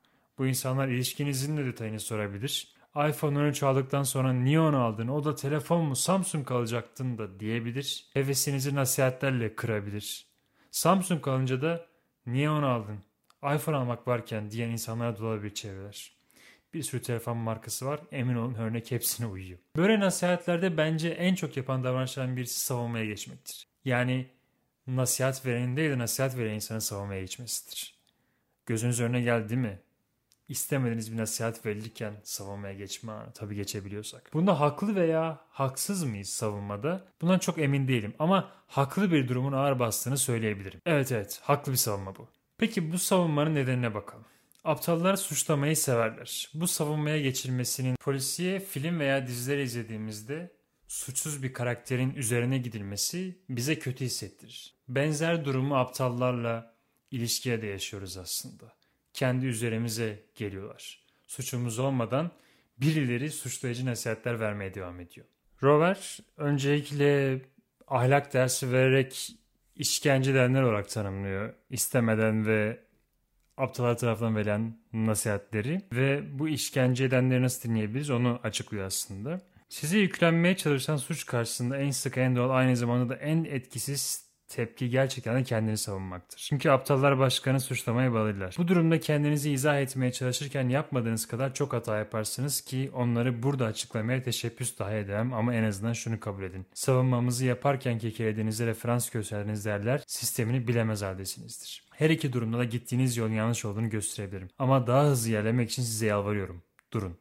[0.42, 2.68] Bu insanlar ilişkinizin de detayını sorabilir.
[3.08, 5.08] iPhone 13 aldıktan sonra niye onu aldın?
[5.08, 8.06] O da telefon mu Samsung alacaktın da diyebilir.
[8.12, 10.26] Hevesinizi nasihatlerle kırabilir.
[10.70, 11.86] Samsung alınca da
[12.26, 12.98] niye onu aldın?
[13.54, 16.12] iPhone almak varken diyen insanlara dolabilir çevreler.
[16.74, 18.00] Bir sürü telefon markası var.
[18.12, 19.58] Emin olun örnek hepsine uyuyor.
[19.76, 23.68] Böyle nasihatlerde bence en çok yapan davranışların birisi savunmaya geçmektir.
[23.84, 24.26] Yani
[24.86, 27.94] nasihat verenin değil de nasihat veren insanın savunmaya geçmesidir.
[28.66, 29.78] Gözünüz önüne geldi mi?
[30.52, 33.32] İstemediğiniz bir nasihat verilirken savunmaya geçme anı.
[33.32, 34.30] Tabii geçebiliyorsak.
[34.34, 37.04] Bunda haklı veya haksız mıyız savunmada?
[37.20, 40.80] Bundan çok emin değilim ama haklı bir durumun ağır bastığını söyleyebilirim.
[40.86, 42.28] Evet evet haklı bir savunma bu.
[42.58, 44.24] Peki bu savunmanın nedenine bakalım.
[44.64, 46.50] Aptallar suçlamayı severler.
[46.54, 50.52] Bu savunmaya geçilmesinin polisiye film veya diziler izlediğimizde
[50.88, 54.74] suçsuz bir karakterin üzerine gidilmesi bize kötü hissettirir.
[54.88, 56.74] Benzer durumu aptallarla
[57.10, 58.81] ilişkiye de yaşıyoruz aslında
[59.14, 61.06] kendi üzerimize geliyorlar.
[61.26, 62.30] Suçumuz olmadan
[62.80, 65.26] birileri suçlayıcı nasihatler vermeye devam ediyor.
[65.62, 67.40] Rover öncelikle
[67.88, 69.36] ahlak dersi vererek
[69.76, 71.54] işkence edenler olarak tanımlıyor.
[71.70, 72.80] İstemeden ve
[73.56, 79.40] aptallar tarafından verilen nasihatleri ve bu işkence edenleri nasıl dinleyebiliriz onu açıklıyor aslında.
[79.68, 84.90] Size yüklenmeye çalışan suç karşısında en sık en doğal aynı zamanda da en etkisiz tepki
[84.90, 86.38] gerçekten de kendini savunmaktır.
[86.38, 88.54] Çünkü aptallar başkanı suçlamaya bağlılar.
[88.58, 94.22] Bu durumda kendinizi izah etmeye çalışırken yapmadığınız kadar çok hata yaparsınız ki onları burada açıklamaya
[94.22, 96.66] teşebbüs dahi edemem ama en azından şunu kabul edin.
[96.74, 101.84] Savunmamızı yaparken kekelediğinizde referans gösterdiğiniz değerler sistemini bilemez haldesinizdir.
[101.90, 104.48] Her iki durumda da gittiğiniz yolun yanlış olduğunu gösterebilirim.
[104.58, 106.62] Ama daha hızlı ilerlemek için size yalvarıyorum.
[106.92, 107.18] Durun.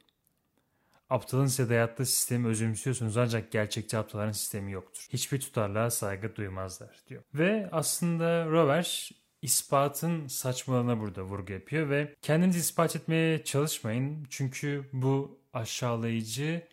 [1.11, 5.07] Aptalın size dayattığı sistemi özümsüyorsunuz ancak gerçekçi aptalların sistemi yoktur.
[5.13, 7.23] Hiçbir tutarlığa saygı duymazlar diyor.
[7.33, 14.27] Ve aslında Rovers ispatın saçmalığına burada vurgu yapıyor ve kendinizi ispat etmeye çalışmayın.
[14.29, 16.67] Çünkü bu aşağılayıcı,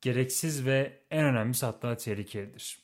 [0.00, 2.78] gereksiz ve en önemlisi hatta tehlikelidir.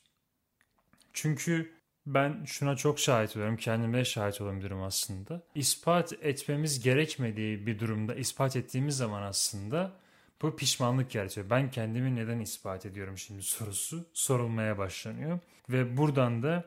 [1.13, 1.73] Çünkü
[2.07, 3.57] ben şuna çok şahit oluyorum.
[3.57, 5.43] Kendime şahit olabilirim aslında.
[5.55, 10.04] İspat etmemiz gerekmediği bir durumda ispat ettiğimiz zaman aslında
[10.45, 11.51] bu pişmanlık yaratıyor.
[11.51, 15.39] Ben kendimi neden ispat ediyorum şimdi sorusu sorulmaya başlanıyor.
[15.71, 16.65] Ve buradan da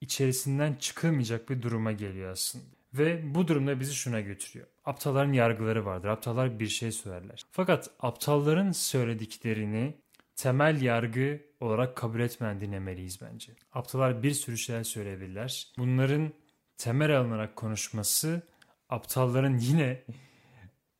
[0.00, 2.64] içerisinden çıkılmayacak bir duruma geliyor aslında.
[2.94, 4.66] Ve bu durumda bizi şuna götürüyor.
[4.84, 6.08] Aptalların yargıları vardır.
[6.08, 7.42] Aptallar bir şey söylerler.
[7.52, 9.94] Fakat aptalların söylediklerini
[10.36, 13.52] temel yargı olarak kabul etmeden dinlemeliyiz bence.
[13.72, 15.72] Aptallar bir sürü şeyler söyleyebilirler.
[15.78, 16.32] Bunların
[16.78, 18.42] temel alınarak konuşması
[18.88, 20.02] aptalların yine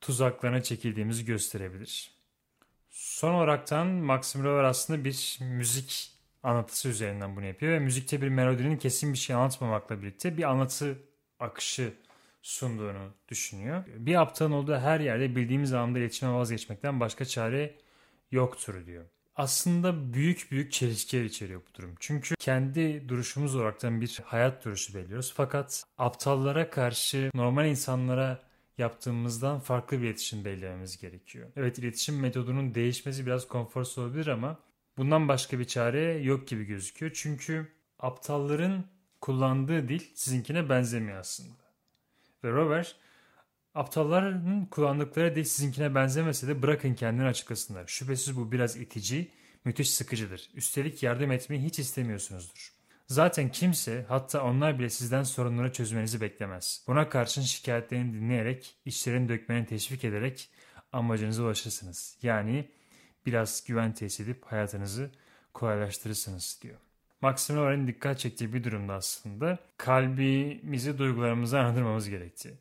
[0.07, 2.11] tuzaklarına çekildiğimizi gösterebilir.
[2.89, 6.11] Son olaraktan Maxim Rover aslında bir müzik
[6.43, 10.99] anlatısı üzerinden bunu yapıyor ve müzikte bir melodinin kesin bir şey anlatmamakla birlikte bir anlatı
[11.39, 11.93] akışı
[12.41, 13.83] sunduğunu düşünüyor.
[13.87, 17.75] Bir aptalın olduğu her yerde bildiğimiz anlamda iletişime vazgeçmekten başka çare
[18.31, 19.05] yoktur diyor.
[19.35, 21.95] Aslında büyük büyük çelişkiler içeriyor bu durum.
[21.99, 25.33] Çünkü kendi duruşumuz olaraktan bir hayat duruşu belirliyoruz.
[25.35, 28.46] Fakat aptallara karşı normal insanlara
[28.77, 31.49] yaptığımızdan farklı bir iletişim belirlememiz gerekiyor.
[31.55, 34.59] Evet iletişim metodunun değişmesi biraz konforsuz olabilir ama
[34.97, 37.11] bundan başka bir çare yok gibi gözüküyor.
[37.15, 37.67] Çünkü
[37.99, 38.85] aptalların
[39.21, 41.63] kullandığı dil sizinkine benzemiyor aslında.
[42.43, 42.95] Ve Robert
[43.75, 47.87] aptalların kullandıkları dil sizinkine benzemese de bırakın kendini açıklasınlar.
[47.87, 49.31] Şüphesiz bu biraz itici,
[49.65, 50.49] müthiş sıkıcıdır.
[50.53, 52.76] Üstelik yardım etmeyi hiç istemiyorsunuzdur.
[53.07, 56.83] Zaten kimse hatta onlar bile sizden sorunları çözmenizi beklemez.
[56.87, 60.49] Buna karşın şikayetlerini dinleyerek, işlerini dökmeni teşvik ederek
[60.91, 62.17] amacınıza ulaşırsınız.
[62.21, 62.67] Yani
[63.25, 65.11] biraz güven tesis edip hayatınızı
[65.53, 66.75] kolaylaştırırsınız diyor.
[67.21, 72.53] Maxim Loren'in dikkat çektiği bir durumda aslında kalbimizi duygularımızı anlatırmamız gerektiği.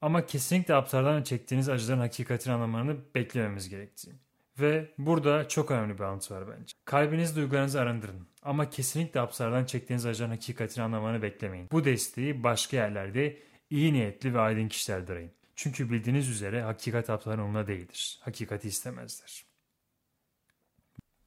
[0.00, 4.12] Ama kesinlikle aptaldan çektiğiniz acıların hakikatini anlamanı beklememiz gerektiği.
[4.60, 6.72] Ve burada çok önemli bir alıntı var bence.
[6.84, 8.28] Kalbiniz duygularınızı arındırın.
[8.42, 11.68] Ama kesinlikle hapslardan çektiğiniz acıların hakikatini anlamanı beklemeyin.
[11.72, 13.38] Bu desteği başka yerlerde
[13.70, 15.32] iyi niyetli ve aydın kişilerde arayın.
[15.56, 18.18] Çünkü bildiğiniz üzere hakikat hapsların onunla değildir.
[18.22, 19.44] Hakikati istemezler.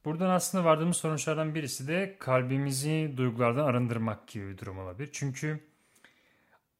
[0.04, 5.08] Buradan aslında vardığımız sonuçlardan birisi de kalbimizi duygulardan arındırmak gibi bir durum olabilir.
[5.12, 5.60] Çünkü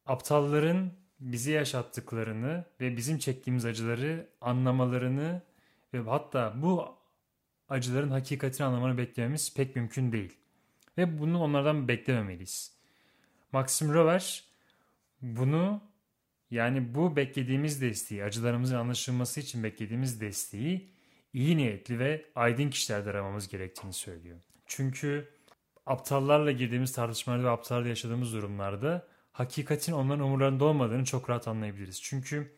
[0.06, 5.42] aptalların bizi yaşattıklarını ve bizim çektiğimiz acıları anlamalarını
[5.94, 6.96] ve hatta bu
[7.68, 10.38] acıların hakikatini anlamanı beklememiz pek mümkün değil.
[10.98, 12.72] Ve bunu onlardan beklememeliyiz.
[13.52, 14.44] Maxim Rover
[15.22, 15.80] bunu
[16.50, 20.90] yani bu beklediğimiz desteği, acılarımızın anlaşılması için beklediğimiz desteği
[21.32, 24.40] iyi niyetli ve aydın kişilerde aramamız gerektiğini söylüyor.
[24.66, 25.28] Çünkü
[25.86, 32.02] aptallarla girdiğimiz tartışmalarda ve aptallarla yaşadığımız durumlarda hakikatin onların umurlarında olmadığını çok rahat anlayabiliriz.
[32.02, 32.56] Çünkü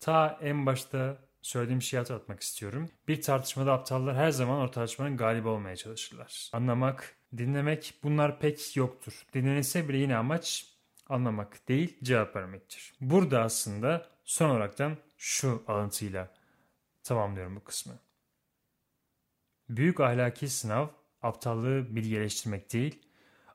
[0.00, 2.90] ta en başta söylediğim şeyi hatırlatmak istiyorum.
[3.08, 6.50] Bir tartışmada aptallar her zaman o tartışmanın galibi olmaya çalışırlar.
[6.52, 9.26] Anlamak, dinlemek bunlar pek yoktur.
[9.34, 10.66] Dinlenilse bile yine amaç
[11.08, 12.92] anlamak değil cevap vermektir.
[13.00, 16.28] Burada aslında son olaraktan şu alıntıyla
[17.02, 17.98] tamamlıyorum bu kısmı.
[19.68, 20.88] Büyük ahlaki sınav
[21.22, 23.06] aptallığı bilgileştirmek değil,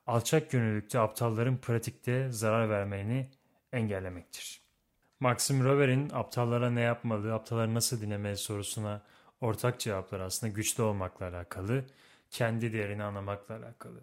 [0.07, 3.29] alçak gönüllülükte aptalların pratikte zarar vermelerini
[3.71, 4.64] engellemektir.
[5.19, 9.01] Maxim Rover'in aptallara ne yapmalı, aptalları nasıl dinlemeli sorusuna
[9.41, 11.85] ortak cevaplar aslında güçlü olmakla alakalı,
[12.31, 13.99] kendi değerini anlamakla alakalı.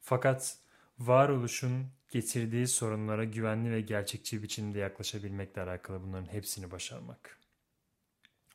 [0.00, 0.56] Fakat
[0.98, 7.38] varoluşun getirdiği sorunlara güvenli ve gerçekçi biçimde yaklaşabilmekle alakalı bunların hepsini başarmak.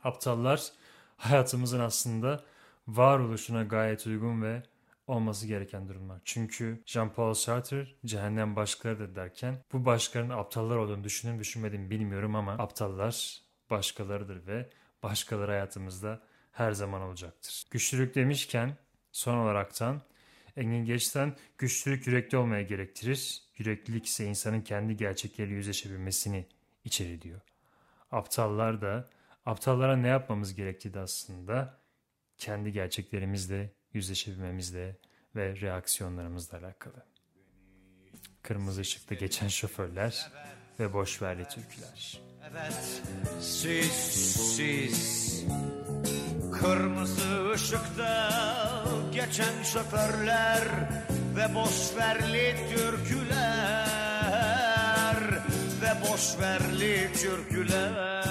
[0.04, 0.72] Aptallar
[1.18, 2.44] hayatımızın aslında
[2.88, 4.64] varoluşuna gayet uygun ve
[5.08, 6.22] olması gereken durumlar.
[6.26, 13.42] Çünkü Jean-Paul Sartre cehennem başkalarıdır derken bu başkalarının aptallar olduğunu düşündüm düşünmedim bilmiyorum ama aptallar
[13.70, 14.70] başkalarıdır ve
[15.04, 17.66] başkaları hayatımızda her zaman olacaktır.
[17.72, 18.78] Güçlülük demişken
[19.12, 20.02] son olaraktan
[20.58, 23.42] Engin Geçten güçlülük yürekli olmaya gerektirir.
[23.58, 26.46] Yüreklilik ise insanın kendi gerçekleriyle yüzleşebilmesini
[26.84, 27.42] içeri diyor.
[28.12, 29.10] Aptallar da
[29.46, 31.78] aptallara ne yapmamız gerektiği de aslında
[32.38, 34.96] kendi gerçeklerimizle yüzleşebilmemizle
[35.36, 37.06] ve reaksiyonlarımızla alakalı.
[38.42, 40.32] Kırmızı ışıkta geçen şoförler
[40.80, 42.22] ve boşverli türküler.
[42.52, 43.02] Evet,
[43.40, 43.92] siz,
[44.56, 45.46] siz
[46.62, 48.32] Kırmızı ışıkta
[49.14, 50.64] geçen şoförler
[51.36, 53.16] Ve boşverli türküler
[55.82, 58.25] Ve boşverli türküler